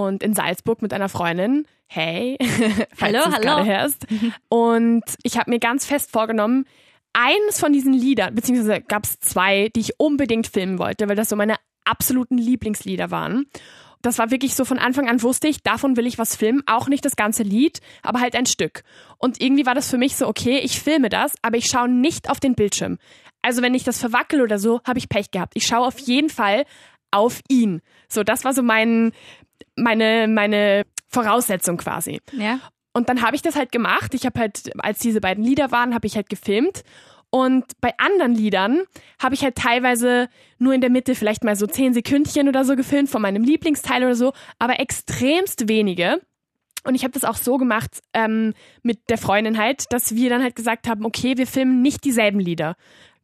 und 0.00 0.22
in 0.22 0.34
Salzburg 0.34 0.80
mit 0.80 0.94
einer 0.94 1.10
Freundin. 1.10 1.66
Hey, 1.86 2.38
falls 2.94 3.16
Hallo, 3.18 3.32
hallo. 3.32 3.64
hörst. 3.64 4.06
Und 4.48 5.02
ich 5.22 5.36
habe 5.36 5.50
mir 5.50 5.58
ganz 5.58 5.84
fest 5.84 6.10
vorgenommen, 6.10 6.64
eins 7.12 7.60
von 7.60 7.72
diesen 7.72 7.92
Liedern, 7.92 8.34
beziehungsweise 8.34 8.80
gab 8.80 9.04
es 9.04 9.18
zwei, 9.20 9.68
die 9.74 9.80
ich 9.80 10.00
unbedingt 10.00 10.46
filmen 10.46 10.78
wollte, 10.78 11.08
weil 11.08 11.16
das 11.16 11.28
so 11.28 11.36
meine 11.36 11.56
absoluten 11.84 12.38
Lieblingslieder 12.38 13.10
waren. 13.10 13.46
Das 14.02 14.16
war 14.16 14.30
wirklich 14.30 14.54
so 14.54 14.64
von 14.64 14.78
Anfang 14.78 15.10
an 15.10 15.22
wusste 15.22 15.48
ich, 15.48 15.62
davon 15.62 15.98
will 15.98 16.06
ich 16.06 16.16
was 16.16 16.34
filmen, 16.34 16.62
auch 16.64 16.88
nicht 16.88 17.04
das 17.04 17.16
ganze 17.16 17.42
Lied, 17.42 17.80
aber 18.02 18.20
halt 18.20 18.34
ein 18.34 18.46
Stück. 18.46 18.82
Und 19.18 19.42
irgendwie 19.42 19.66
war 19.66 19.74
das 19.74 19.90
für 19.90 19.98
mich 19.98 20.16
so, 20.16 20.26
okay, 20.26 20.60
ich 20.60 20.80
filme 20.80 21.10
das, 21.10 21.34
aber 21.42 21.58
ich 21.58 21.66
schaue 21.66 21.90
nicht 21.90 22.30
auf 22.30 22.40
den 22.40 22.54
Bildschirm. 22.54 22.96
Also 23.42 23.60
wenn 23.60 23.74
ich 23.74 23.84
das 23.84 23.98
verwackel 23.98 24.40
oder 24.40 24.58
so, 24.58 24.80
habe 24.86 24.98
ich 24.98 25.10
Pech 25.10 25.30
gehabt. 25.30 25.52
Ich 25.56 25.66
schaue 25.66 25.86
auf 25.86 25.98
jeden 25.98 26.30
Fall 26.30 26.64
auf 27.10 27.40
ihn. 27.48 27.82
So, 28.08 28.22
das 28.22 28.44
war 28.44 28.52
so 28.52 28.62
mein, 28.62 29.12
meine, 29.76 30.28
meine 30.28 30.84
Voraussetzung 31.08 31.76
quasi. 31.76 32.20
Ja? 32.32 32.60
Und 32.92 33.08
dann 33.08 33.22
habe 33.22 33.36
ich 33.36 33.42
das 33.42 33.56
halt 33.56 33.72
gemacht. 33.72 34.14
Ich 34.14 34.26
habe 34.26 34.38
halt, 34.38 34.70
als 34.78 34.98
diese 34.98 35.20
beiden 35.20 35.44
Lieder 35.44 35.70
waren, 35.70 35.94
habe 35.94 36.06
ich 36.06 36.16
halt 36.16 36.28
gefilmt. 36.28 36.82
Und 37.30 37.64
bei 37.80 37.94
anderen 37.98 38.34
Liedern 38.34 38.82
habe 39.22 39.36
ich 39.36 39.44
halt 39.44 39.54
teilweise 39.54 40.28
nur 40.58 40.74
in 40.74 40.80
der 40.80 40.90
Mitte 40.90 41.14
vielleicht 41.14 41.44
mal 41.44 41.54
so 41.54 41.66
zehn 41.66 41.94
Sekündchen 41.94 42.48
oder 42.48 42.64
so 42.64 42.74
gefilmt 42.74 43.08
von 43.08 43.22
meinem 43.22 43.44
Lieblingsteil 43.44 44.02
oder 44.02 44.16
so, 44.16 44.32
aber 44.58 44.80
extremst 44.80 45.68
wenige. 45.68 46.20
Und 46.82 46.94
ich 46.96 47.04
habe 47.04 47.12
das 47.12 47.24
auch 47.24 47.36
so 47.36 47.56
gemacht 47.56 48.00
ähm, 48.14 48.54
mit 48.82 49.10
der 49.10 49.18
Freundin 49.18 49.58
halt, 49.58 49.84
dass 49.92 50.14
wir 50.14 50.30
dann 50.30 50.42
halt 50.42 50.56
gesagt 50.56 50.88
haben, 50.88 51.04
okay, 51.04 51.36
wir 51.36 51.46
filmen 51.46 51.82
nicht 51.82 52.04
dieselben 52.04 52.40
Lieder. 52.40 52.74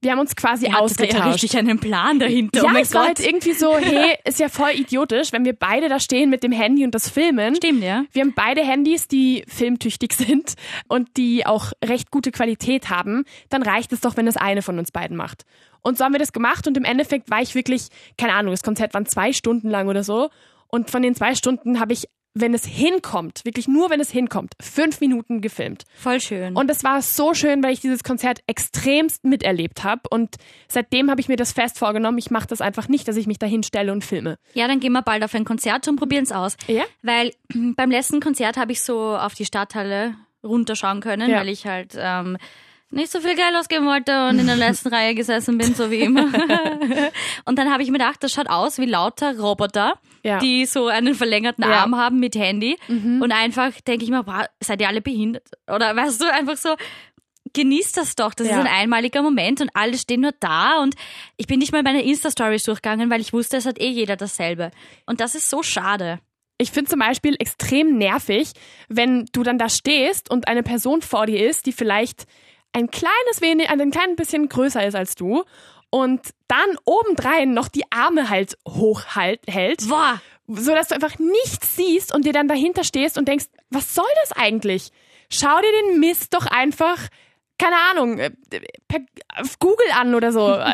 Wir 0.02 0.12
haben 0.12 0.18
uns 0.18 0.36
quasi 0.36 0.66
ja 0.66 0.78
ausgetauscht. 0.78 1.34
richtig 1.34 1.56
einen 1.56 1.80
Plan 1.80 2.18
dahinter. 2.18 2.62
Ja, 2.62 2.72
oh 2.74 2.78
es 2.78 2.94
war 2.94 3.06
halt 3.06 3.20
irgendwie 3.20 3.52
so, 3.52 3.76
hey, 3.80 4.16
ist 4.24 4.38
ja 4.38 4.48
voll 4.48 4.70
idiotisch, 4.72 5.32
wenn 5.32 5.44
wir 5.44 5.54
beide 5.54 5.88
da 5.88 5.98
stehen 5.98 6.30
mit 6.30 6.42
dem 6.42 6.52
Handy 6.52 6.84
und 6.84 6.94
das 6.94 7.08
filmen. 7.08 7.56
Stimmt, 7.56 7.82
ja. 7.82 8.04
Wir 8.12 8.22
haben 8.22 8.34
beide 8.34 8.62
Handys, 8.62 9.08
die 9.08 9.44
filmtüchtig 9.48 10.12
sind 10.16 10.54
und 10.88 11.16
die 11.16 11.46
auch 11.46 11.72
recht 11.84 12.10
gute 12.10 12.30
Qualität 12.30 12.90
haben. 12.90 13.24
Dann 13.48 13.62
reicht 13.62 13.92
es 13.92 14.00
doch, 14.00 14.16
wenn 14.16 14.26
das 14.26 14.36
eine 14.36 14.62
von 14.62 14.78
uns 14.78 14.92
beiden 14.92 15.16
macht. 15.16 15.44
Und 15.82 15.98
so 15.98 16.04
haben 16.04 16.12
wir 16.12 16.18
das 16.18 16.32
gemacht 16.32 16.66
und 16.66 16.76
im 16.76 16.84
Endeffekt 16.84 17.30
war 17.30 17.40
ich 17.40 17.54
wirklich, 17.54 17.88
keine 18.18 18.34
Ahnung, 18.34 18.50
das 18.50 18.62
Konzert 18.62 18.92
waren 18.94 19.06
zwei 19.06 19.32
Stunden 19.32 19.70
lang 19.70 19.88
oder 19.88 20.02
so. 20.02 20.30
Und 20.68 20.90
von 20.90 21.00
den 21.00 21.14
zwei 21.14 21.34
Stunden 21.34 21.78
habe 21.80 21.92
ich, 21.92 22.08
wenn 22.38 22.52
es 22.52 22.66
hinkommt, 22.66 23.44
wirklich 23.44 23.66
nur 23.66 23.88
wenn 23.88 23.98
es 23.98 24.10
hinkommt, 24.10 24.52
fünf 24.60 25.00
Minuten 25.00 25.40
gefilmt. 25.40 25.84
Voll 25.96 26.20
schön. 26.20 26.54
Und 26.54 26.70
es 26.70 26.84
war 26.84 27.00
so 27.00 27.32
schön, 27.32 27.62
weil 27.64 27.72
ich 27.72 27.80
dieses 27.80 28.04
Konzert 28.04 28.40
extremst 28.46 29.24
miterlebt 29.24 29.84
habe. 29.84 30.02
Und 30.10 30.36
seitdem 30.68 31.10
habe 31.10 31.18
ich 31.20 31.28
mir 31.28 31.36
das 31.36 31.52
fest 31.52 31.78
vorgenommen, 31.78 32.18
ich 32.18 32.30
mache 32.30 32.46
das 32.46 32.60
einfach 32.60 32.88
nicht, 32.88 33.08
dass 33.08 33.16
ich 33.16 33.26
mich 33.26 33.38
da 33.38 33.46
hinstelle 33.46 33.90
und 33.90 34.04
filme. 34.04 34.36
ja, 34.52 34.68
dann 34.68 34.80
gehen 34.80 34.92
wir 34.92 35.00
bald 35.02 35.24
auf 35.24 35.34
ein 35.34 35.46
Konzert 35.46 35.88
und 35.88 35.96
probieren 35.96 36.24
es 36.24 36.32
aus. 36.32 36.56
Ja? 36.66 36.84
Weil 37.02 37.32
beim 37.54 37.90
letzten 37.90 38.20
Konzert 38.20 38.58
habe 38.58 38.72
ich 38.72 38.82
so 38.82 39.16
auf 39.16 39.32
die 39.34 39.46
Stadthalle 39.46 40.14
runterschauen 40.44 41.00
können, 41.00 41.30
Ja. 41.30 41.38
weil 41.38 41.48
ich 41.48 41.66
halt 41.66 41.94
ähm, 41.98 42.36
nicht 42.90 43.10
so 43.10 43.20
viel 43.20 43.34
Geld 43.34 43.54
ausgeben 43.58 43.86
wollte 43.86 44.28
und 44.28 44.38
in 44.38 44.46
der 44.46 44.56
letzten 44.56 44.88
Reihe 44.94 45.14
gesessen 45.14 45.58
bin, 45.58 45.74
so 45.74 45.90
wie 45.90 46.00
immer. 46.00 46.26
und 47.44 47.58
dann 47.58 47.72
habe 47.72 47.82
ich 47.82 47.90
mir 47.90 47.98
gedacht, 47.98 48.22
das 48.22 48.32
schaut 48.32 48.48
aus 48.48 48.78
wie 48.78 48.86
lauter 48.86 49.38
Roboter, 49.38 49.94
Ja. 50.26 50.38
die 50.40 50.66
so 50.66 50.88
einen 50.88 51.14
verlängerten 51.14 51.62
Ja. 51.64 51.82
Arm 51.82 51.96
haben 51.96 52.18
mit 52.18 52.34
Handy. 52.34 52.76
Und 52.88 53.32
einfach 53.32 53.72
denke 53.82 54.04
ich 54.04 54.10
mir, 54.10 54.26
wow, 54.26 54.44
seid 54.60 54.80
ihr 54.80 54.88
alle 54.88 55.00
behindert? 55.00 55.48
Oder 55.72 55.94
weißt 55.96 56.20
du, 56.20 56.32
einfach 56.32 56.56
so, 56.56 56.74
genießt 57.52 57.96
das 57.96 58.16
doch. 58.16 58.34
Das 58.34 58.48
Ja. 58.48 58.54
ist 58.54 58.66
ein 58.66 58.72
einmaliger 58.72 59.22
Moment 59.22 59.60
und 59.60 59.70
alle 59.74 59.96
stehen 59.96 60.20
nur 60.22 60.32
da 60.40 60.82
und 60.82 60.94
ich 61.36 61.46
bin 61.46 61.58
nicht 61.60 61.72
mal 61.72 61.82
meine 61.82 62.02
Insta-Stories 62.02 62.64
durchgegangen, 62.64 63.08
weil 63.10 63.20
ich 63.20 63.32
wusste, 63.32 63.56
es 63.56 63.66
hat 63.66 63.80
eh 63.80 63.88
jeder 63.88 64.16
dasselbe. 64.16 64.70
Und 65.06 65.20
das 65.20 65.34
ist 65.34 65.48
so 65.48 65.62
schade. 65.62 66.18
Ich 66.58 66.70
finde 66.70 66.90
zum 66.90 67.00
Beispiel 67.00 67.36
extrem 67.38 67.98
nervig, 67.98 68.52
wenn 68.88 69.26
du 69.32 69.42
dann 69.42 69.58
da 69.58 69.68
stehst 69.68 70.30
und 70.30 70.48
eine 70.48 70.62
Person 70.62 71.02
vor 71.02 71.26
dir 71.26 71.48
ist, 71.48 71.66
die 71.66 71.72
vielleicht 71.72 72.24
ein 72.72 72.90
kleines 72.90 73.40
wenig, 73.40 73.68
ein 73.70 73.90
klein 73.90 74.16
bisschen 74.16 74.48
größer 74.48 74.86
ist 74.86 74.94
als 74.94 75.14
du 75.14 75.44
und 75.90 76.20
dann 76.48 76.76
obendrein 76.84 77.54
noch 77.54 77.68
die 77.68 77.84
Arme 77.90 78.28
halt 78.28 78.56
hoch 78.68 79.04
halt, 79.14 79.40
hält, 79.48 79.88
Boah, 79.88 80.20
so 80.46 80.72
dass 80.74 80.88
du 80.88 80.94
einfach 80.94 81.18
nichts 81.18 81.76
siehst 81.76 82.14
und 82.14 82.24
dir 82.24 82.32
dann 82.32 82.48
dahinter 82.48 82.84
stehst 82.84 83.18
und 83.18 83.28
denkst, 83.28 83.46
was 83.70 83.94
soll 83.94 84.06
das 84.22 84.32
eigentlich? 84.32 84.90
Schau 85.30 85.60
dir 85.60 85.72
den 85.82 86.00
Mist 86.00 86.34
doch 86.34 86.46
einfach, 86.46 86.98
keine 87.58 87.76
Ahnung, 87.90 88.18
äh, 88.18 88.30
per, 88.88 89.00
auf 89.40 89.58
Google 89.58 89.90
an 89.92 90.14
oder 90.14 90.32
so. 90.32 90.58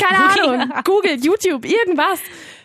Keine. 0.00 0.60
Ahnung, 0.60 0.72
Google, 0.84 1.18
YouTube, 1.18 1.64
irgendwas. 1.64 2.20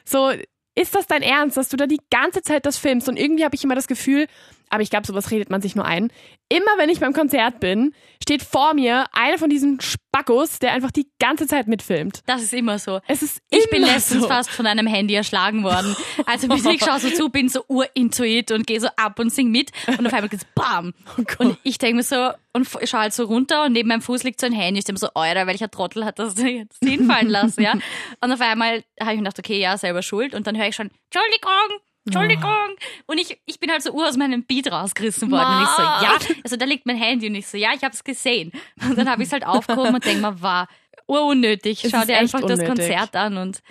So, 0.05 0.31
ist 0.75 0.93
das 0.93 1.07
dein 1.07 1.23
Ernst, 1.23 1.57
dass 1.57 1.69
du 1.69 1.77
da 1.77 1.87
die 1.87 2.01
ganze 2.11 2.43
Zeit 2.43 2.65
das 2.67 2.77
filmst? 2.77 3.09
Und 3.09 3.17
irgendwie 3.17 3.43
habe 3.43 3.55
ich 3.55 3.63
immer 3.63 3.73
das 3.73 3.87
Gefühl, 3.87 4.27
aber 4.73 4.81
ich 4.81 4.89
glaube, 4.89 5.05
sowas 5.05 5.29
redet 5.29 5.51
man 5.51 5.61
sich 5.61 5.75
nur 5.75 5.85
ein. 5.85 6.11
Immer 6.49 6.71
wenn 6.77 6.89
ich 6.89 6.99
beim 6.99 7.13
Konzert 7.13 7.59
bin, 7.59 7.93
steht 8.19 8.41
vor 8.41 8.73
mir 8.73 9.05
einer 9.11 9.37
von 9.37 9.47
diesen 9.47 9.79
Spackos, 9.79 10.57
der 10.57 10.73
einfach 10.73 10.89
die 10.89 11.07
ganze 11.19 11.45
Zeit 11.45 11.67
mitfilmt. 11.67 12.21
das 12.25 12.41
ist 12.41 12.55
immer 12.55 12.79
so. 12.79 12.99
Es 13.07 13.21
ist 13.21 13.39
Ich 13.51 13.69
bin 13.69 13.83
letztens 13.83 14.23
so. 14.23 14.27
fast 14.27 14.49
von 14.49 14.65
einem 14.65 14.87
Handy 14.87 15.13
erschlagen 15.13 15.63
worden. 15.63 15.95
Also 16.25 16.49
ich 16.51 16.83
schaue 16.83 16.99
so 16.99 17.11
zu, 17.11 17.29
bin 17.29 17.49
so 17.49 17.63
urintuit 17.67 18.51
und 18.51 18.65
gehe 18.65 18.79
so 18.79 18.87
ab 18.95 19.19
und 19.19 19.31
sing 19.31 19.51
mit 19.51 19.69
und 19.85 20.07
auf 20.07 20.13
einmal 20.13 20.29
geht's 20.29 20.45
BAM! 20.55 20.95
Oh 21.17 21.23
und 21.43 21.59
ich 21.61 21.77
denke 21.77 21.97
mir 21.97 22.03
so, 22.03 22.31
und 22.53 22.67
schaue 22.67 23.01
halt 23.01 23.13
so 23.13 23.25
runter 23.25 23.65
und 23.65 23.73
neben 23.73 23.89
meinem 23.89 24.01
Fuß 24.01 24.23
liegt 24.23 24.39
so 24.39 24.47
ein 24.47 24.53
Handy. 24.53 24.79
Ich 24.79 24.85
denke 24.85 25.01
mir 25.01 25.07
so, 25.07 25.11
Euer, 25.13 25.45
welcher 25.45 25.69
Trottel 25.69 26.03
hat 26.03 26.17
das 26.17 26.33
denn 26.33 26.47
jetzt 26.47 26.79
hinfallen 26.83 27.29
lassen, 27.29 27.61
ja? 27.61 27.73
Und 28.21 28.31
auf 28.31 28.41
einmal 28.41 28.83
habe 28.99 29.11
ich 29.11 29.17
mir 29.17 29.23
gedacht, 29.23 29.37
okay, 29.37 29.59
ja, 29.59 29.77
selber 29.77 30.01
schuld. 30.01 30.33
Und 30.33 30.47
dann 30.47 30.57
höre 30.57 30.67
ich 30.67 30.75
schon, 30.75 30.89
Entschuldigung, 31.11 31.79
Entschuldigung. 32.05 32.75
Und 33.05 33.17
ich, 33.17 33.39
ich 33.45 33.59
bin 33.59 33.71
halt 33.71 33.81
so 33.81 33.91
ur 33.91 34.07
aus 34.07 34.17
meinem 34.17 34.43
Beat 34.43 34.71
rausgerissen 34.71 35.31
worden. 35.31 35.57
Und 35.57 35.63
ich 35.63 35.69
so, 35.69 35.81
ja, 35.81 36.17
also 36.43 36.55
da 36.57 36.65
liegt 36.65 36.85
mein 36.85 36.97
Handy 36.97 37.27
und 37.27 37.35
ich 37.35 37.47
so, 37.47 37.57
ja, 37.57 37.69
ich 37.75 37.83
habe 37.83 37.93
es 37.93 38.03
gesehen. 38.03 38.51
Und 38.81 38.97
dann 38.97 39.09
habe 39.09 39.21
ich 39.21 39.27
es 39.27 39.33
halt 39.33 39.45
aufgehoben 39.45 39.95
und 39.95 40.05
denke 40.05 40.21
mir, 40.21 40.41
war 40.41 40.67
urunnötig. 41.07 41.85
Schau 41.89 42.03
dir 42.05 42.17
einfach 42.17 42.41
das 42.41 42.59
unnötig. 42.59 42.67
Konzert 42.67 43.15
an 43.15 43.37
und 43.37 43.61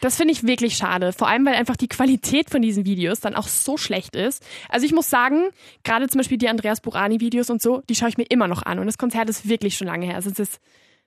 Das 0.00 0.16
finde 0.16 0.32
ich 0.32 0.46
wirklich 0.46 0.76
schade. 0.76 1.12
Vor 1.12 1.28
allem, 1.28 1.44
weil 1.44 1.54
einfach 1.56 1.76
die 1.76 1.88
Qualität 1.88 2.50
von 2.50 2.62
diesen 2.62 2.84
Videos 2.84 3.20
dann 3.20 3.34
auch 3.34 3.48
so 3.48 3.76
schlecht 3.76 4.14
ist. 4.14 4.44
Also 4.68 4.86
ich 4.86 4.92
muss 4.92 5.10
sagen, 5.10 5.48
gerade 5.82 6.08
zum 6.08 6.20
Beispiel 6.20 6.38
die 6.38 6.48
Andreas 6.48 6.80
Burani-Videos 6.80 7.50
und 7.50 7.60
so, 7.60 7.82
die 7.88 7.94
schaue 7.96 8.08
ich 8.08 8.16
mir 8.16 8.26
immer 8.30 8.48
noch 8.48 8.62
an. 8.62 8.78
Und 8.78 8.86
das 8.86 8.96
Konzert 8.98 9.28
ist 9.28 9.48
wirklich 9.48 9.76
schon 9.76 9.88
lange 9.88 10.06
her. 10.06 10.14
Also 10.14 10.30
es 10.30 10.38
ist 10.38 10.60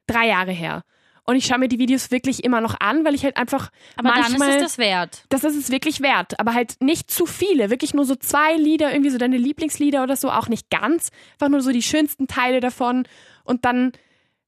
drei 0.07 0.27
Jahre 0.27 0.51
her. 0.51 0.83
Und 1.23 1.35
ich 1.35 1.45
schaue 1.45 1.59
mir 1.59 1.67
die 1.67 1.79
Videos 1.79 2.09
wirklich 2.11 2.43
immer 2.43 2.61
noch 2.61 2.79
an, 2.79 3.05
weil 3.05 3.13
ich 3.13 3.23
halt 3.23 3.37
einfach 3.37 3.69
Aber 3.95 4.09
manchmal... 4.09 4.39
dann 4.39 4.49
ist 4.49 4.55
es 4.55 4.61
das 4.63 4.77
wert. 4.79 5.23
das 5.29 5.43
ist 5.43 5.55
es 5.55 5.69
wirklich 5.71 6.01
wert, 6.01 6.39
aber 6.39 6.53
halt 6.53 6.75
nicht 6.81 7.11
zu 7.11 7.25
viele, 7.25 7.69
wirklich 7.69 7.93
nur 7.93 8.05
so 8.05 8.15
zwei 8.15 8.55
Lieder, 8.55 8.91
irgendwie 8.91 9.11
so 9.11 9.17
deine 9.17 9.37
Lieblingslieder 9.37 10.03
oder 10.03 10.15
so, 10.15 10.31
auch 10.31 10.49
nicht 10.49 10.69
ganz, 10.69 11.11
einfach 11.33 11.49
nur 11.49 11.61
so 11.61 11.71
die 11.71 11.83
schönsten 11.83 12.27
Teile 12.27 12.59
davon 12.59 13.07
und 13.43 13.65
dann 13.65 13.91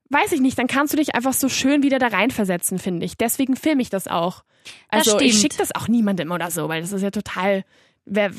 weiß 0.10 0.32
ich 0.32 0.42
nicht, 0.42 0.58
dann 0.58 0.68
kannst 0.68 0.94
du 0.94 0.98
dich 0.98 1.16
einfach 1.16 1.34
so 1.34 1.48
schön 1.48 1.84
wieder 1.84 2.00
da 2.00 2.08
reinversetzen, 2.08 2.78
finde 2.78 3.06
ich. 3.06 3.18
Deswegen 3.18 3.56
filme 3.56 3.82
ich 3.82 3.90
das 3.90 4.08
auch. 4.08 4.44
Das 4.92 5.08
Also 5.08 5.20
ich 5.20 5.34
stimmt. 5.34 5.42
schicke 5.42 5.58
das 5.58 5.74
auch 5.76 5.88
niemandem 5.88 6.32
oder 6.32 6.52
so, 6.52 6.70
weil 6.70 6.82
das 6.82 6.92
ist 6.92 7.02
ja 7.02 7.12
total 7.12 7.64
wer, 8.06 8.32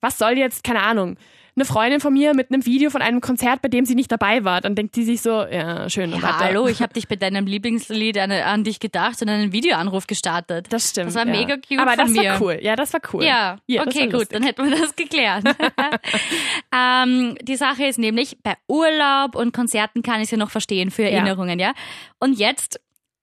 was 0.00 0.18
soll 0.18 0.38
jetzt, 0.38 0.64
keine 0.64 0.82
Ahnung, 0.82 1.16
eine 1.58 1.64
Freundin 1.64 2.00
von 2.00 2.12
mir 2.12 2.34
mit 2.34 2.50
einem 2.50 2.64
Video 2.64 2.88
von 2.90 3.02
einem 3.02 3.20
Konzert, 3.20 3.60
bei 3.62 3.68
dem 3.68 3.84
sie 3.84 3.94
nicht 3.94 4.10
dabei 4.10 4.44
war, 4.44 4.60
dann 4.60 4.74
denkt 4.74 4.94
sie 4.94 5.04
sich 5.04 5.20
so, 5.22 5.30
ja, 5.44 5.90
schön 5.90 6.10
Ja, 6.12 6.22
weiter. 6.22 6.38
hallo, 6.38 6.66
ich 6.68 6.80
habe 6.82 6.94
dich 6.94 7.08
bei 7.08 7.16
deinem 7.16 7.46
Lieblingslied 7.46 8.16
an, 8.18 8.30
an 8.32 8.64
dich 8.64 8.80
gedacht 8.80 9.20
und 9.22 9.28
einen 9.28 9.52
Videoanruf 9.52 10.06
gestartet. 10.06 10.66
Das 10.70 10.90
stimmt. 10.90 11.08
Das 11.08 11.14
war 11.16 11.26
ja. 11.26 11.32
mega 11.32 11.56
cute 11.56 11.78
Aber 11.80 11.90
von 11.92 11.98
das 11.98 12.10
mir. 12.10 12.30
war 12.32 12.42
cool. 12.42 12.58
Ja, 12.62 12.76
das 12.76 12.92
war 12.92 13.00
cool. 13.12 13.24
Ja, 13.24 13.58
Ja, 13.66 13.82
okay, 13.82 14.04
gut, 14.04 14.12
lustig. 14.12 14.28
dann 14.30 14.42
hätten 14.44 14.70
wir 14.70 14.78
das 14.78 14.94
geklärt. 14.96 15.44
ähm, 16.74 17.36
die 17.42 17.56
Sache 17.56 17.84
ist 17.86 17.98
nämlich, 17.98 18.38
bei 18.42 18.54
Urlaub 18.68 19.34
und 19.34 19.52
Konzerten 19.52 20.02
kann 20.02 20.16
ich 20.20 20.24
es 20.24 20.30
ja 20.30 20.38
noch 20.38 20.50
verstehen 20.50 20.90
für 20.90 21.04
Erinnerungen, 21.04 21.58
ja. 21.58 21.72
Und 22.18 22.38
jetzt, 22.38 22.80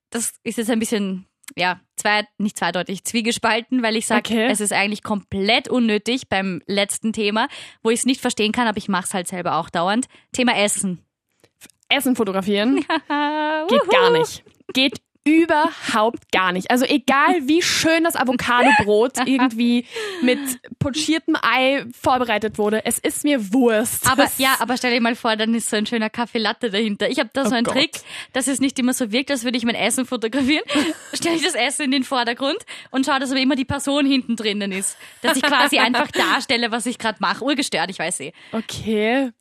das 0.10 0.34
ist 0.44 0.58
jetzt 0.58 0.70
ein 0.70 0.80
bisschen, 0.80 1.26
ja, 1.56 1.80
zwei, 2.06 2.28
nicht 2.38 2.58
zweideutig, 2.58 3.04
zwiegespalten, 3.04 3.82
weil 3.82 3.96
ich 3.96 4.06
sage, 4.06 4.30
Okay. 4.30 4.48
es 4.50 4.62
ist 4.62 4.74
eigentlich 4.74 5.02
komplett 5.02 5.68
unnötig 5.68 6.30
beim 6.30 6.62
letzten 6.68 7.14
Thema, 7.14 7.48
wo 7.82 7.90
ich 7.90 8.00
es 8.00 8.06
nicht 8.06 8.22
verstehen 8.22 8.52
kann, 8.52 8.68
aber 8.68 8.78
ich 8.78 8.88
mache 8.88 9.06
es 9.06 9.14
halt 9.14 9.28
selber 9.28 9.56
auch 9.56 9.70
dauernd. 9.72 10.06
Thema 10.32 10.56
Essen. 10.56 11.04
Essen 11.90 12.16
fotografieren 12.16 12.76
geht 13.68 13.90
gar 13.90 14.12
nicht. 14.12 14.44
Geht 14.74 15.02
überhaupt 15.28 16.32
gar 16.32 16.52
nicht. 16.52 16.70
Also 16.70 16.86
egal 16.86 17.36
wie 17.48 17.62
schön 17.64 18.04
das 18.04 18.16
Avocadobrot 18.16 19.14
irgendwie 19.26 19.86
mit 20.22 20.40
pochiertem 20.78 21.36
Ei 21.42 21.84
vorbereitet 22.00 22.58
wurde, 22.60 22.86
es 22.86 23.00
ist 23.00 23.24
mir 23.24 23.52
Wurst. 23.54 24.10
Aber 24.10 24.24
Das- 24.24 24.38
ja, 24.38 24.56
aber 24.60 24.78
stell 24.78 24.94
dir 24.94 25.02
mal 25.02 25.16
vor, 25.16 25.36
dann 25.36 25.54
ist 25.56 25.70
so 25.70 25.78
ein 25.78 25.86
schöner 25.88 26.10
Kaffee 26.12 26.38
Latte 26.38 26.70
dahinter. 26.70 27.10
Ich 27.10 27.20
habe 27.20 27.32
da 27.34 27.44
so 27.46 27.52
Oh 27.52 27.54
einen 27.56 27.66
Gott. 27.66 27.74
Trick, 27.76 27.92
dass 28.34 28.48
es 28.48 28.60
nicht 28.60 28.78
immer 28.78 28.94
so 28.94 29.12
wirkt, 29.12 29.32
als 29.32 29.44
würde 29.44 29.58
ich 29.58 29.66
mein 29.66 29.76
Essen 29.76 30.06
fotografieren. 30.06 30.64
Stelle 31.14 31.36
ich 31.36 31.44
das 31.44 31.56
Essen 31.56 31.86
in 31.86 31.92
den 31.92 32.04
Vordergrund 32.04 32.60
und 32.92 33.06
schaue, 33.06 33.20
dass 33.20 33.32
aber 33.32 33.40
immer 33.40 33.56
die 33.56 33.66
Person 33.66 34.06
hinten 34.06 34.36
drinnen 34.36 34.72
ist. 34.72 34.96
Dass 35.24 35.36
ich 35.38 35.44
quasi 35.44 35.80
einfach 35.80 36.12
darstelle, 36.12 36.72
was 36.72 36.86
ich 36.86 37.00
gerade 37.00 37.18
mache. 37.20 37.44
Urgestört, 37.44 37.90
ich 37.90 37.98
weiß 37.98 38.20
eh. 38.20 38.32
Okay. 38.52 39.32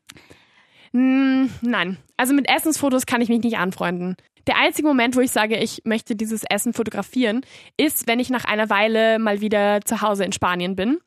Hm, 0.92 1.50
nein. 1.60 1.98
Also 2.16 2.32
mit 2.32 2.48
Essensfotos 2.48 3.04
kann 3.04 3.20
ich 3.20 3.28
mich 3.28 3.42
nicht 3.42 3.58
anfreunden. 3.58 4.16
Der 4.46 4.58
einzige 4.58 4.86
Moment, 4.86 5.16
wo 5.16 5.20
ich 5.20 5.30
sage, 5.30 5.56
ich 5.56 5.82
möchte 5.84 6.16
dieses 6.16 6.44
Essen 6.44 6.72
fotografieren, 6.72 7.42
ist, 7.76 8.06
wenn 8.06 8.20
ich 8.20 8.30
nach 8.30 8.44
einer 8.44 8.70
Weile 8.70 9.18
mal 9.18 9.40
wieder 9.40 9.80
zu 9.82 10.02
Hause 10.02 10.24
in 10.24 10.32
Spanien 10.32 10.76
bin 10.76 10.98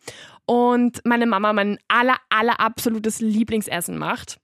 und 0.46 1.01
meine 1.06 1.25
Mama 1.25 1.53
mein 1.53 1.77
aller, 1.88 2.17
aller 2.29 2.60
absolutes 2.60 3.20
Lieblingsessen 3.20 3.98
macht. 3.98 4.39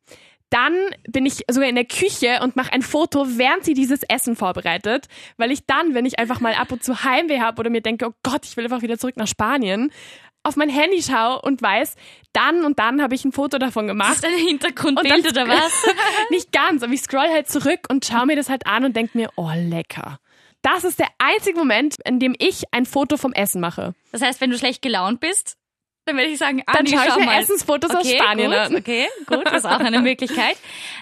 Dann 0.50 0.74
bin 1.10 1.26
ich 1.26 1.46
sogar 1.50 1.68
in 1.68 1.74
der 1.74 1.86
Küche 1.86 2.40
und 2.44 2.56
mache 2.56 2.72
ein 2.74 2.84
Foto, 2.84 3.26
während 3.38 3.66
sie 3.66 3.74
dieses 3.74 4.04
Essen 4.04 4.36
vorbereitet, 4.36 5.08
weil 5.38 5.52
ich 5.52 5.66
dann, 5.66 5.96
wenn 5.96 6.06
ich 6.06 6.20
einfach 6.20 6.42
mal 6.42 6.54
ab 6.54 6.72
und 6.72 6.84
zu 6.84 7.04
Heimweh 7.04 7.40
habe 7.40 7.60
oder 7.60 7.72
mir 7.72 7.82
denke, 7.82 8.06
oh 8.08 8.14
Gott, 8.22 8.46
ich 8.46 8.56
will 8.56 8.66
einfach 8.66 8.84
wieder 8.84 9.00
zurück 9.00 9.18
nach 9.18 9.26
Spanien, 9.26 9.92
auf 10.44 10.56
mein 10.56 10.70
Handy 10.70 11.02
schaue 11.02 11.42
und 11.42 11.62
weiß, 11.62 11.96
dann 12.34 12.66
und 12.66 12.80
dann 12.80 13.02
habe 13.02 13.16
ich 13.16 13.26
ein 13.26 13.32
Foto 13.32 13.58
davon 13.58 13.88
gemacht. 13.88 14.16
Ist 14.16 14.26
ein 14.26 14.34
Hintergrundbild 14.34 15.28
oder 15.28 15.48
was? 15.48 15.86
Nicht 16.30 16.52
ganz, 16.52 16.84
aber 16.84 16.94
ich 16.94 17.02
scroll 17.02 17.30
halt 17.30 17.50
zurück 17.50 17.88
und 17.90 18.06
schaue 18.06 18.26
mir 18.26 18.36
das 18.36 18.50
halt 18.50 18.68
an 18.68 18.84
und 18.86 18.96
denke 18.96 19.18
mir, 19.18 19.30
oh 19.36 19.52
lecker. 19.56 20.20
Das 20.62 20.84
ist 20.84 21.00
der 21.00 21.10
einzige 21.18 21.58
Moment, 21.58 21.98
in 22.06 22.20
dem 22.20 22.36
ich 22.40 22.64
ein 22.72 22.86
Foto 22.86 23.18
vom 23.18 23.34
Essen 23.34 23.60
mache. 23.60 23.96
Das 24.12 24.22
heißt, 24.22 24.40
wenn 24.40 24.50
du 24.50 24.58
schlecht 24.58 24.82
gelaunt 24.82 25.20
bist, 25.20 25.58
dann 26.06 26.16
würde 26.18 26.30
ich 26.30 26.38
sagen, 26.38 26.64
Dann 26.66 26.78
Anni, 26.78 26.90
schaue 26.90 27.08
ich 27.08 27.16
mir 27.16 27.26
mal. 27.26 27.40
Essensfotos 27.40 27.92
aus 27.92 28.06
okay, 28.06 28.18
Spanien 28.18 28.52
gut, 28.52 28.60
an. 28.60 28.76
Okay, 28.76 29.08
gut, 29.26 29.46
das 29.46 29.60
ist 29.60 29.66
auch 29.66 29.80
eine 29.80 30.02
Möglichkeit. 30.02 30.58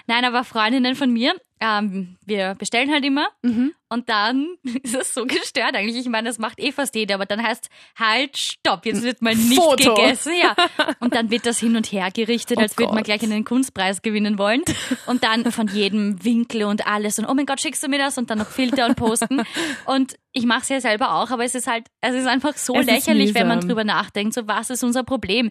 Nein, 0.06 0.24
aber 0.24 0.44
Freundinnen 0.44 0.94
von 0.94 1.12
mir, 1.12 1.34
ähm, 1.64 2.16
wir 2.26 2.54
bestellen 2.56 2.90
halt 2.92 3.04
immer 3.04 3.28
Mhm. 3.42 3.72
und 3.88 4.08
dann 4.08 4.48
ist 4.82 4.94
es 4.94 5.14
so 5.14 5.24
gestört 5.24 5.74
eigentlich. 5.76 5.96
Ich 5.96 6.08
meine, 6.08 6.28
das 6.28 6.38
macht 6.38 6.58
eh 6.60 6.72
fast 6.72 6.94
jeder, 6.94 7.14
aber 7.14 7.26
dann 7.26 7.42
heißt 7.42 7.68
halt, 7.98 8.36
stopp, 8.36 8.84
jetzt 8.84 9.02
wird 9.02 9.22
mal 9.22 9.34
nicht 9.34 9.60
Foto. 9.60 9.94
gegessen. 9.94 10.32
Ja. 10.40 10.54
Und 11.00 11.14
dann 11.14 11.30
wird 11.30 11.46
das 11.46 11.58
hin 11.58 11.76
und 11.76 11.90
her 11.92 12.10
gerichtet, 12.12 12.58
Oh 12.58 12.62
als 12.62 12.78
würde 12.78 12.94
man 12.94 13.02
gleich 13.02 13.22
einen 13.22 13.44
Kunstpreis 13.44 14.02
gewinnen 14.02 14.38
wollen. 14.38 14.62
Und 15.06 15.24
dann 15.24 15.50
von 15.52 15.66
jedem 15.68 16.24
Winkel 16.24 16.64
und 16.64 16.86
alles 16.86 17.18
und 17.18 17.26
oh 17.26 17.34
mein 17.34 17.46
Gott, 17.46 17.60
schickst 17.60 17.82
du 17.82 17.88
mir 17.88 17.98
das? 17.98 18.18
Und 18.18 18.30
dann 18.30 18.38
noch 18.38 18.48
Filter 18.48 18.86
und 18.86 18.96
posten. 18.96 19.42
Und 19.86 20.14
ich 20.32 20.46
mache 20.46 20.62
es 20.62 20.68
ja 20.68 20.80
selber 20.80 21.14
auch, 21.14 21.30
aber 21.30 21.44
es 21.44 21.54
ist 21.54 21.66
halt, 21.66 21.86
es 22.00 22.14
ist 22.14 22.26
einfach 22.26 22.56
so 22.56 22.74
Es 22.76 22.86
lächerlich, 22.86 23.34
wenn 23.34 23.48
man 23.48 23.60
drüber 23.60 23.84
nachdenkt, 23.84 24.32
so 24.34 24.46
was 24.48 24.70
ist 24.70 24.82
unser 24.82 25.02
Problem? 25.04 25.50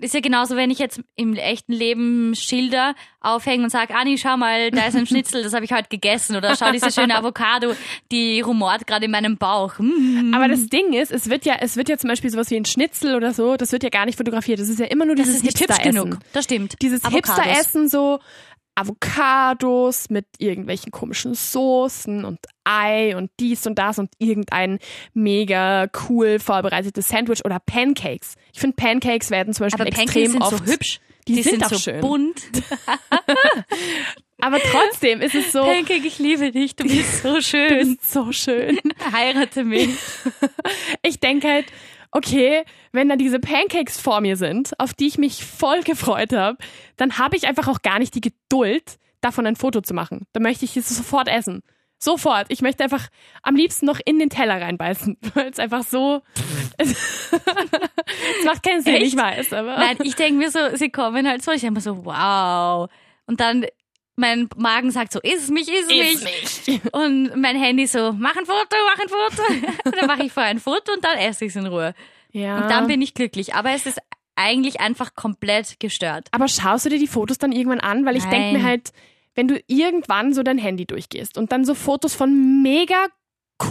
Ist 0.00 0.14
ja 0.14 0.20
genauso, 0.20 0.54
wenn 0.56 0.70
ich 0.70 0.78
jetzt 0.78 1.00
im 1.16 1.34
echten 1.34 1.72
Leben 1.72 2.34
Schilder 2.34 2.94
aufhänge 3.20 3.64
und 3.64 3.70
sage, 3.70 3.94
Anni, 3.94 4.16
schau 4.16 4.36
mal, 4.36 4.70
da 4.70 4.86
ist 4.86 4.96
ein 4.96 5.06
Schnitzel, 5.08 5.42
das 5.42 5.52
habe 5.54 5.64
ich 5.64 5.72
heute 5.72 5.88
gegessen. 5.88 6.36
Oder 6.36 6.56
schau 6.56 6.70
diese 6.70 6.92
schöne 6.92 7.16
Avocado, 7.16 7.74
die 8.12 8.40
rumort 8.40 8.86
gerade 8.86 9.06
in 9.06 9.10
meinem 9.10 9.36
Bauch. 9.36 9.74
Mm. 9.78 10.32
Aber 10.34 10.46
das 10.48 10.66
Ding 10.66 10.92
ist, 10.92 11.10
es 11.10 11.28
wird 11.28 11.44
ja, 11.46 11.56
es 11.60 11.76
wird 11.76 11.88
ja 11.88 11.98
zum 11.98 12.08
Beispiel 12.08 12.30
sowas 12.30 12.50
wie 12.50 12.56
ein 12.56 12.64
Schnitzel 12.64 13.14
oder 13.16 13.32
so, 13.32 13.56
das 13.56 13.72
wird 13.72 13.82
ja 13.82 13.88
gar 13.88 14.06
nicht 14.06 14.16
fotografiert. 14.16 14.60
Das 14.60 14.68
ist 14.68 14.78
ja 14.78 14.86
immer 14.86 15.04
nur 15.04 15.16
Das 15.16 15.24
dieses 15.24 15.38
ist 15.38 15.44
nicht 15.44 15.60
hübsch 15.60 15.76
Hipster-Essen. 15.76 16.04
genug. 16.10 16.18
Das 16.32 16.44
stimmt. 16.44 16.76
Dieses. 16.80 17.02
Hipster-Essen, 17.08 17.88
so 17.88 18.20
Avocados 18.78 20.08
mit 20.08 20.26
irgendwelchen 20.38 20.92
komischen 20.92 21.34
Soßen 21.34 22.24
und 22.24 22.38
Ei 22.62 23.16
und 23.16 23.30
dies 23.40 23.66
und 23.66 23.76
das 23.76 23.98
und 23.98 24.10
irgendein 24.18 24.78
mega 25.14 25.88
cool 26.08 26.38
vorbereitetes 26.38 27.08
Sandwich 27.08 27.44
oder 27.44 27.58
Pancakes. 27.58 28.36
Ich 28.52 28.60
finde, 28.60 28.76
Pancakes 28.76 29.30
werden 29.32 29.52
zum 29.52 29.66
Beispiel 29.66 29.80
Aber 29.80 29.88
extrem 29.88 30.06
Pancakes 30.06 30.32
sind 30.32 30.42
oft 30.42 30.66
so 30.66 30.72
hübsch. 30.72 31.00
Die, 31.26 31.42
sind, 31.42 31.64
auch 31.64 31.70
so 31.70 31.78
schön. 31.78 32.00
bunt. 32.00 32.40
Aber 34.40 34.60
trotzdem 34.60 35.20
ist 35.20 35.34
es 35.34 35.50
so, 35.52 35.62
Pancake, 35.64 36.06
ich 36.06 36.18
liebe 36.18 36.52
dich, 36.52 36.76
du 36.76 36.84
bist 36.84 37.22
so 37.22 37.34
du 37.34 37.42
schön. 37.42 37.96
bist 37.96 38.10
so 38.10 38.32
schön. 38.32 38.78
Heirate 39.12 39.64
mich. 39.64 39.90
Ich 41.02 41.18
denke 41.18 41.48
halt, 41.48 41.66
okay, 42.10 42.64
wenn 42.92 43.08
da 43.08 43.16
diese 43.16 43.38
Pancakes 43.38 44.00
vor 44.00 44.20
mir 44.20 44.36
sind, 44.36 44.78
auf 44.78 44.94
die 44.94 45.06
ich 45.06 45.18
mich 45.18 45.44
voll 45.44 45.82
gefreut 45.82 46.32
habe, 46.32 46.58
dann 46.96 47.18
habe 47.18 47.36
ich 47.36 47.46
einfach 47.46 47.68
auch 47.68 47.82
gar 47.82 47.98
nicht 47.98 48.14
die 48.14 48.20
Geduld, 48.20 48.98
davon 49.20 49.46
ein 49.46 49.56
Foto 49.56 49.80
zu 49.80 49.94
machen. 49.94 50.26
Dann 50.32 50.42
möchte 50.42 50.64
ich 50.64 50.76
es 50.76 50.88
sofort 50.88 51.28
essen. 51.28 51.62
Sofort. 52.00 52.46
Ich 52.48 52.62
möchte 52.62 52.84
einfach 52.84 53.08
am 53.42 53.56
liebsten 53.56 53.84
noch 53.84 53.98
in 54.04 54.20
den 54.20 54.30
Teller 54.30 54.60
reinbeißen, 54.60 55.16
weil 55.34 55.48
es 55.48 55.58
einfach 55.58 55.82
so. 55.82 56.22
Es 58.40 58.44
macht 58.44 58.62
keinen 58.62 58.82
Sinn, 58.82 58.94
Echt? 58.94 59.06
ich 59.06 59.16
weiß, 59.16 59.52
aber. 59.52 59.76
Nein, 59.76 59.98
ich 60.02 60.14
denke 60.14 60.38
mir 60.38 60.50
so, 60.50 60.58
sie 60.74 60.90
kommen 60.90 61.28
halt 61.28 61.42
so, 61.42 61.50
ich 61.50 61.60
denke 61.60 61.74
mir 61.74 61.80
so, 61.80 62.04
wow. 62.04 62.88
Und 63.26 63.40
dann 63.40 63.66
mein 64.18 64.48
Magen 64.56 64.90
sagt 64.90 65.12
so, 65.12 65.20
iss 65.20 65.48
mich, 65.48 65.68
iss, 65.68 65.88
Iss 65.88 66.24
mich. 66.66 66.80
Und 66.92 67.36
mein 67.36 67.56
Handy 67.56 67.86
so, 67.86 68.12
mach 68.12 68.36
ein 68.36 68.44
Foto, 68.44 68.76
mach 68.86 68.98
ein 69.00 69.08
Foto. 69.08 69.42
Und 69.84 69.96
dann 70.00 70.06
mache 70.06 70.24
ich 70.24 70.32
vorher 70.32 70.50
ein 70.50 70.58
Foto 70.58 70.92
und 70.92 71.04
dann 71.04 71.16
esse 71.16 71.44
ich 71.44 71.50
es 71.50 71.56
in 71.56 71.66
Ruhe. 71.66 71.94
Ja. 72.32 72.62
Und 72.62 72.70
dann 72.70 72.88
bin 72.88 73.00
ich 73.00 73.14
glücklich. 73.14 73.54
Aber 73.54 73.70
es 73.70 73.86
ist 73.86 74.00
eigentlich 74.34 74.80
einfach 74.80 75.14
komplett 75.14 75.80
gestört. 75.80 76.28
aber 76.32 76.48
schaust 76.48 76.84
du 76.84 76.90
dir 76.90 76.98
die 76.98 77.06
Fotos 77.06 77.38
dann 77.38 77.52
irgendwann 77.52 77.80
an? 77.80 78.04
Weil 78.04 78.16
ich 78.16 78.24
denke 78.24 78.58
mir 78.58 78.64
halt, 78.64 78.92
wenn 79.34 79.48
du 79.48 79.62
irgendwann 79.66 80.34
so 80.34 80.42
dein 80.42 80.58
Handy 80.58 80.84
durchgehst 80.84 81.38
und 81.38 81.52
dann 81.52 81.64
so 81.64 81.74
Fotos 81.74 82.14
von 82.14 82.62
mega 82.62 83.06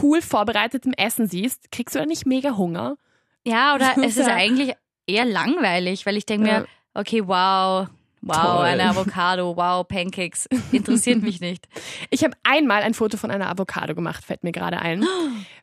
cool 0.02 0.22
vorbereitetem 0.22 0.94
Essen 0.94 1.28
siehst, 1.28 1.72
kriegst 1.72 1.96
du 1.96 2.00
dann 2.00 2.08
nicht 2.08 2.26
mega 2.26 2.56
Hunger? 2.56 2.98
Ja, 3.46 3.76
oder 3.76 3.96
es 4.04 4.18
ist 4.18 4.30
eigentlich 4.30 4.74
eher 5.06 5.26
langweilig, 5.26 6.06
weil 6.06 6.18
ich 6.18 6.26
denke 6.26 6.48
mir, 6.48 6.68
okay, 6.94 7.28
wow, 7.28 7.88
wow, 8.28 8.58
Toll. 8.58 8.66
eine 8.66 8.90
Avocado, 8.90 9.56
wow, 9.58 9.88
Pancakes, 9.88 10.48
interessiert 10.72 11.22
mich 11.22 11.40
nicht. 11.42 11.68
Ich 12.10 12.24
habe 12.24 12.34
einmal 12.44 12.84
ein 12.84 12.94
Foto 12.94 13.18
von 13.18 13.32
einer 13.32 13.50
Avocado 13.50 13.96
gemacht, 13.96 14.24
fällt 14.26 14.44
mir 14.44 14.52
gerade 14.52 14.80
ein. 14.80 15.06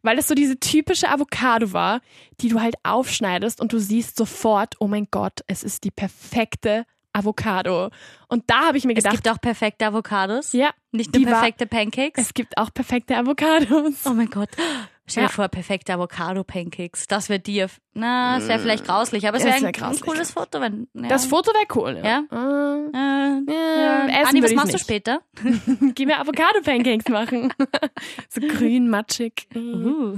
Weil 0.02 0.16
das 0.16 0.28
so 0.28 0.34
diese 0.34 0.58
typische 0.58 1.08
Avocado 1.10 1.72
war, 1.72 2.00
die 2.40 2.48
du 2.48 2.60
halt 2.60 2.74
aufschneidest 2.82 3.60
und 3.60 3.72
du 3.72 3.78
siehst 3.78 4.16
sofort, 4.16 4.74
oh 4.80 4.86
mein 4.86 5.08
Gott, 5.10 5.40
es 5.46 5.62
ist 5.62 5.84
die 5.84 5.90
perfekte 5.90 6.84
Avocado. 7.12 7.90
Und 8.28 8.42
da 8.48 8.66
habe 8.66 8.76
ich 8.78 8.84
mir 8.84 8.92
Es 8.92 9.04
gedacht, 9.04 9.14
gibt 9.22 9.28
auch 9.28 9.40
perfekte 9.40 9.86
Avocados, 9.86 10.52
ja, 10.52 10.70
nicht 10.90 11.14
nur 11.14 11.20
die 11.20 11.26
war- 11.26 11.34
perfekte 11.40 11.66
Pancakes. 11.66 12.20
es 12.20 12.34
gibt 12.34 12.58
auch 12.58 12.72
perfekte 12.74 13.16
Avocados. 13.16 13.94
Oh 14.04 14.14
mein 14.14 14.30
Gott. 14.30 14.48
Stell 15.06 15.24
dir 15.24 15.28
Ja. 15.28 15.32
vor, 15.34 15.48
perfekte 15.48 15.92
Avocado-Pancakes. 15.94 17.06
Das 17.08 17.28
wäre 17.28 17.38
dir. 17.40 17.68
Na, 17.96 18.38
es 18.38 18.48
wäre 18.48 18.58
vielleicht 18.58 18.86
grauslich, 18.86 19.28
aber 19.28 19.36
es 19.36 19.44
wäre 19.44 19.60
wär 19.60 19.68
ein, 19.86 20.00
cooles 20.00 20.32
Foto, 20.32 20.60
wenn. 20.60 20.88
Ja. 20.94 21.08
Das 21.08 21.26
Foto 21.26 21.52
wäre 21.52 21.66
cool. 21.76 22.00
Ja. 22.02 22.22
Ja. 22.32 22.88
Ah, 22.92 23.38
Äh, 23.46 23.52
ja, 23.52 24.06
äh, 24.06 24.08
essen 24.22 24.26
Anni, 24.28 24.42
was 24.42 24.50
ich 24.50 24.56
machst 24.56 24.68
du 24.72 24.76
nicht. 24.76 24.82
später? 24.84 25.20
Geh 25.94 26.06
mir 26.06 26.18
Avocado-Pancakes 26.20 27.08
machen. 27.08 27.52
so 28.28 28.40
grün, 28.40 28.88
matschig. 28.88 29.46
Uh. 29.54 30.16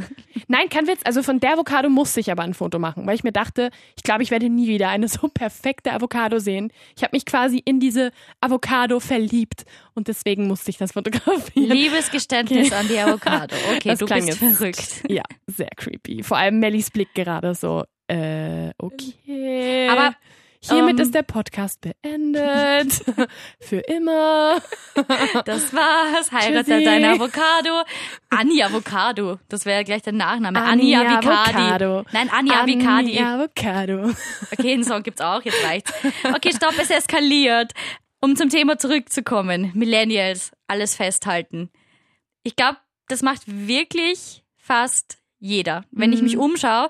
Nein, 0.49 0.69
kein 0.71 0.87
Witz. 0.87 1.01
Also 1.05 1.23
von 1.23 1.41
der 1.41 1.55
Avocado 1.55 1.89
musste 1.91 2.21
ich 2.21 2.31
aber 2.31 2.43
ein 2.45 2.55
Foto 2.55 2.79
machen, 2.79 3.07
weil 3.07 3.15
ich 3.15 3.25
mir 3.25 3.33
dachte, 3.33 3.71
ich 3.97 4.03
glaube, 4.03 4.23
ich 4.23 4.31
werde 4.31 4.49
nie 4.49 4.69
wieder 4.69 4.89
eine 4.89 5.09
so 5.09 5.29
perfekte 5.29 5.93
Avocado 5.93 6.39
sehen. 6.39 6.73
Ich 6.97 7.03
habe 7.03 7.15
mich 7.15 7.27
quasi 7.27 7.59
in 7.65 7.81
diese 7.81 8.13
Avocado 8.41 9.01
verliebt 9.01 9.65
und 9.97 10.09
deswegen 10.09 10.47
musste 10.47 10.71
ich 10.71 10.77
das 10.79 10.93
fotografieren. 10.93 11.71
Liebesgeständnis 11.71 12.73
an 12.73 12.87
die 12.89 12.99
Avocado. 12.99 13.57
Okay, 13.75 13.89
Das 13.91 13.99
du 13.99 14.07
bist 14.07 14.29
jetzt- 14.29 14.39
verrückt. 14.39 15.03
Ja, 15.09 15.23
sehr 15.47 15.71
creepy. 15.77 16.23
Vor 16.23 16.37
allem 16.37 16.59
Mellies 16.61 16.91
Blick 16.91 17.13
gerade 17.15 17.55
so, 17.55 17.85
äh, 18.09 18.71
okay. 18.79 19.89
Aber, 19.91 20.15
hiermit 20.61 20.99
ähm, 20.99 21.03
ist 21.07 21.15
der 21.15 21.23
Podcast 21.23 21.81
beendet. 21.81 22.93
Für 23.61 23.79
immer. 23.79 24.61
Das 25.45 25.73
war's. 25.75 26.31
Heirate 26.33 26.65
Tschüssi. 26.71 26.85
deine 26.85 27.13
Avocado. 27.13 27.83
Anni 28.31 28.63
Avocado. 28.63 29.39
Das 29.49 29.65
wäre 29.65 29.85
gleich 29.85 30.03
der 30.03 30.13
Nachname. 30.13 30.61
Anni, 30.61 30.95
Anni 30.95 31.07
Avicadi. 31.17 31.57
Avocado. 31.59 32.05
Nein, 32.13 32.31
Anni 32.31 32.51
Avicadi. 32.53 33.19
Anni 33.19 33.21
Avocado. 33.21 34.11
Okay, 34.53 34.63
den 34.77 34.85
Song 34.85 35.03
gibt's 35.03 35.21
auch, 35.21 35.43
jetzt 35.43 35.65
reicht's. 35.65 35.93
Okay, 36.35 36.53
stopp, 36.55 36.75
es 36.81 36.91
eskaliert. 36.91 37.73
Um 38.21 38.35
zum 38.37 38.49
Thema 38.49 38.79
zurückzukommen, 38.79 39.71
Millennials, 39.75 40.53
alles 40.67 40.97
festhalten. 40.97 41.71
Ich 42.43 42.57
glaube, 42.57 42.79
das 43.09 43.23
macht 43.23 43.43
wirklich 43.47 44.45
fast 44.57 45.19
jeder. 45.39 45.85
Wenn 45.91 46.13
ich 46.13 46.23
mich 46.23 46.37
umschaue, 46.37 46.89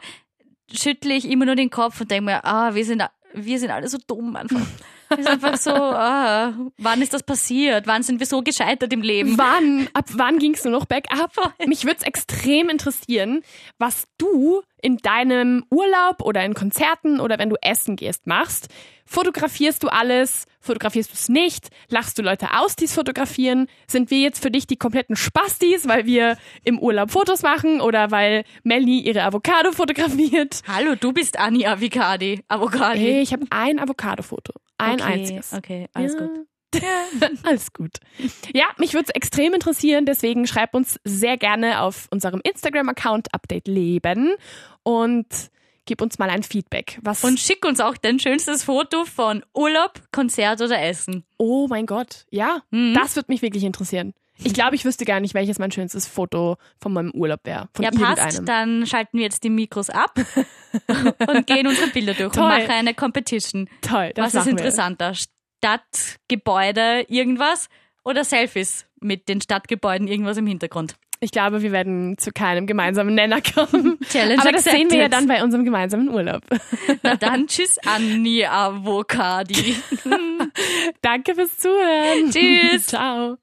schüttle 0.72 1.14
ich 1.14 1.28
immer 1.28 1.44
nur 1.44 1.56
den 1.56 1.70
Kopf 1.70 2.00
und 2.00 2.10
denke 2.10 2.26
mir, 2.26 2.44
ah, 2.44 2.74
wir 2.74 2.84
sind, 2.84 3.02
wir 3.34 3.58
sind 3.58 3.70
alle 3.70 3.88
so 3.88 3.98
dumm 4.06 4.36
einfach. 4.36 4.60
Es 5.08 5.18
ist 5.18 5.28
einfach 5.28 5.56
so, 5.56 5.72
ah, 5.72 6.54
wann 6.78 7.02
ist 7.02 7.14
das 7.14 7.22
passiert? 7.22 7.86
Wann 7.86 8.02
sind 8.02 8.18
wir 8.20 8.26
so 8.26 8.42
gescheitert 8.42 8.92
im 8.92 9.02
Leben? 9.02 9.38
Wann, 9.38 9.88
ab 9.92 10.06
wann 10.12 10.38
ging's 10.38 10.64
nur 10.64 10.72
noch 10.72 10.86
bergab? 10.86 11.32
Mich 11.66 11.84
würde 11.84 11.98
es 11.98 12.02
extrem 12.02 12.68
interessieren, 12.68 13.42
was 13.78 14.06
du 14.18 14.62
in 14.82 14.98
deinem 14.98 15.64
Urlaub 15.70 16.22
oder 16.22 16.44
in 16.44 16.54
Konzerten 16.54 17.20
oder 17.20 17.38
wenn 17.38 17.50
du 17.50 17.56
essen 17.62 17.96
gehst 17.96 18.26
machst. 18.26 18.68
Fotografierst 19.04 19.82
du 19.82 19.88
alles? 19.88 20.46
Fotografierst 20.60 21.10
du 21.10 21.14
es 21.14 21.28
nicht? 21.28 21.68
Lachst 21.88 22.18
du 22.18 22.22
Leute 22.22 22.48
aus, 22.58 22.74
die 22.74 22.86
es 22.86 22.94
fotografieren? 22.94 23.68
Sind 23.86 24.10
wir 24.10 24.18
jetzt 24.18 24.42
für 24.42 24.50
dich 24.50 24.66
die 24.66 24.76
kompletten 24.76 25.14
Spastis, 25.14 25.86
weil 25.86 26.06
wir 26.06 26.36
im 26.64 26.78
Urlaub 26.80 27.12
Fotos 27.12 27.42
machen 27.42 27.80
oder 27.80 28.10
weil 28.10 28.44
Melly 28.64 28.98
ihre 29.00 29.22
Avocado 29.22 29.70
fotografiert? 29.70 30.62
Hallo, 30.66 30.96
du 30.96 31.12
bist 31.12 31.38
Anni 31.38 31.66
Avicadi. 31.66 32.42
Avocadi. 32.48 32.98
Hey, 32.98 33.22
ich 33.22 33.32
habe 33.32 33.46
ein 33.50 33.78
Avocado-Foto. 33.78 34.52
Ein 34.78 35.00
okay, 35.00 35.12
einziges. 35.12 35.52
Okay, 35.52 35.86
alles 35.92 36.14
Ja. 36.14 36.18
gut. 36.20 36.30
Alles 37.44 37.72
gut. 37.72 37.92
Ja, 38.52 38.64
mich 38.76 38.92
würde 38.92 39.04
es 39.08 39.14
extrem 39.14 39.54
interessieren, 39.54 40.04
deswegen 40.04 40.46
schreib 40.46 40.74
uns 40.74 41.00
sehr 41.04 41.38
gerne 41.38 41.80
auf 41.80 42.06
unserem 42.10 42.40
Instagram-Account 42.44 43.32
Update 43.32 43.66
Leben 43.66 44.34
und 44.82 45.26
gib 45.86 46.02
uns 46.02 46.18
mal 46.18 46.28
ein 46.28 46.42
Feedback. 46.42 46.98
Was 47.02 47.24
Und 47.24 47.40
schick 47.40 47.64
uns 47.64 47.80
auch 47.80 47.96
dein 47.96 48.18
schönstes 48.20 48.64
Foto 48.64 49.04
von 49.06 49.42
Urlaub, 49.54 50.02
Konzert 50.12 50.60
oder 50.60 50.82
Essen. 50.82 51.24
oh 51.38 51.66
mein 51.68 51.86
Gott, 51.86 52.26
ja, 52.30 52.60
Mhm. 52.70 52.92
das 52.94 53.16
würde 53.16 53.32
mich 53.32 53.40
wirklich 53.40 53.64
interessieren. 53.64 54.12
Ich 54.42 54.52
glaube, 54.54 54.74
ich 54.74 54.84
wüsste 54.84 55.04
gar 55.04 55.20
nicht, 55.20 55.34
welches 55.34 55.58
mein 55.58 55.70
schönstes 55.70 56.06
Foto 56.06 56.56
von 56.80 56.92
meinem 56.92 57.10
Urlaub 57.12 57.40
wäre. 57.44 57.68
Ja, 57.78 57.90
passt. 57.90 58.42
Dann 58.46 58.86
schalten 58.86 59.18
wir 59.18 59.24
jetzt 59.24 59.42
die 59.44 59.50
Mikros 59.50 59.90
ab 59.90 60.12
und 61.28 61.46
gehen 61.46 61.66
unsere 61.66 61.88
Bilder 61.88 62.14
durch 62.14 62.32
Toll. 62.32 62.42
und 62.44 62.48
machen 62.50 62.70
eine 62.70 62.94
Competition. 62.94 63.68
Toll, 63.80 64.12
das 64.14 64.34
Was 64.34 64.46
ist 64.46 64.50
interessanter? 64.50 65.14
Stadt, 65.14 66.18
Gebäude, 66.28 67.06
irgendwas 67.08 67.68
oder 68.04 68.24
Selfies 68.24 68.86
mit 69.00 69.28
den 69.28 69.40
Stadtgebäuden, 69.40 70.06
irgendwas 70.06 70.36
im 70.36 70.46
Hintergrund? 70.46 70.96
Ich 71.20 71.30
glaube, 71.30 71.62
wir 71.62 71.72
werden 71.72 72.18
zu 72.18 72.30
keinem 72.30 72.66
gemeinsamen 72.66 73.14
Nenner 73.14 73.40
kommen. 73.40 73.98
Challenge 74.10 74.38
Aber 74.40 74.52
das 74.52 74.64
sehen 74.64 74.90
wir 74.90 74.98
ja 74.98 75.04
accepted. 75.06 75.12
dann 75.12 75.28
bei 75.28 75.42
unserem 75.42 75.64
gemeinsamen 75.64 76.10
Urlaub. 76.10 76.42
Na 77.02 77.16
dann, 77.16 77.46
tschüss, 77.46 77.78
Anni 77.86 78.44
Avocadi. 78.44 79.76
Danke 81.00 81.34
fürs 81.34 81.56
Zuhören. 81.56 82.30
Tschüss. 82.30 82.86
Ciao. 82.88 83.38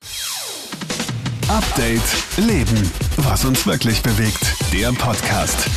Update 1.50 2.02
Leben. 2.38 2.90
Was 3.18 3.46
uns 3.46 3.66
wirklich 3.68 4.02
bewegt. 4.02 4.56
Der 4.72 4.92
Podcast. 4.94 5.70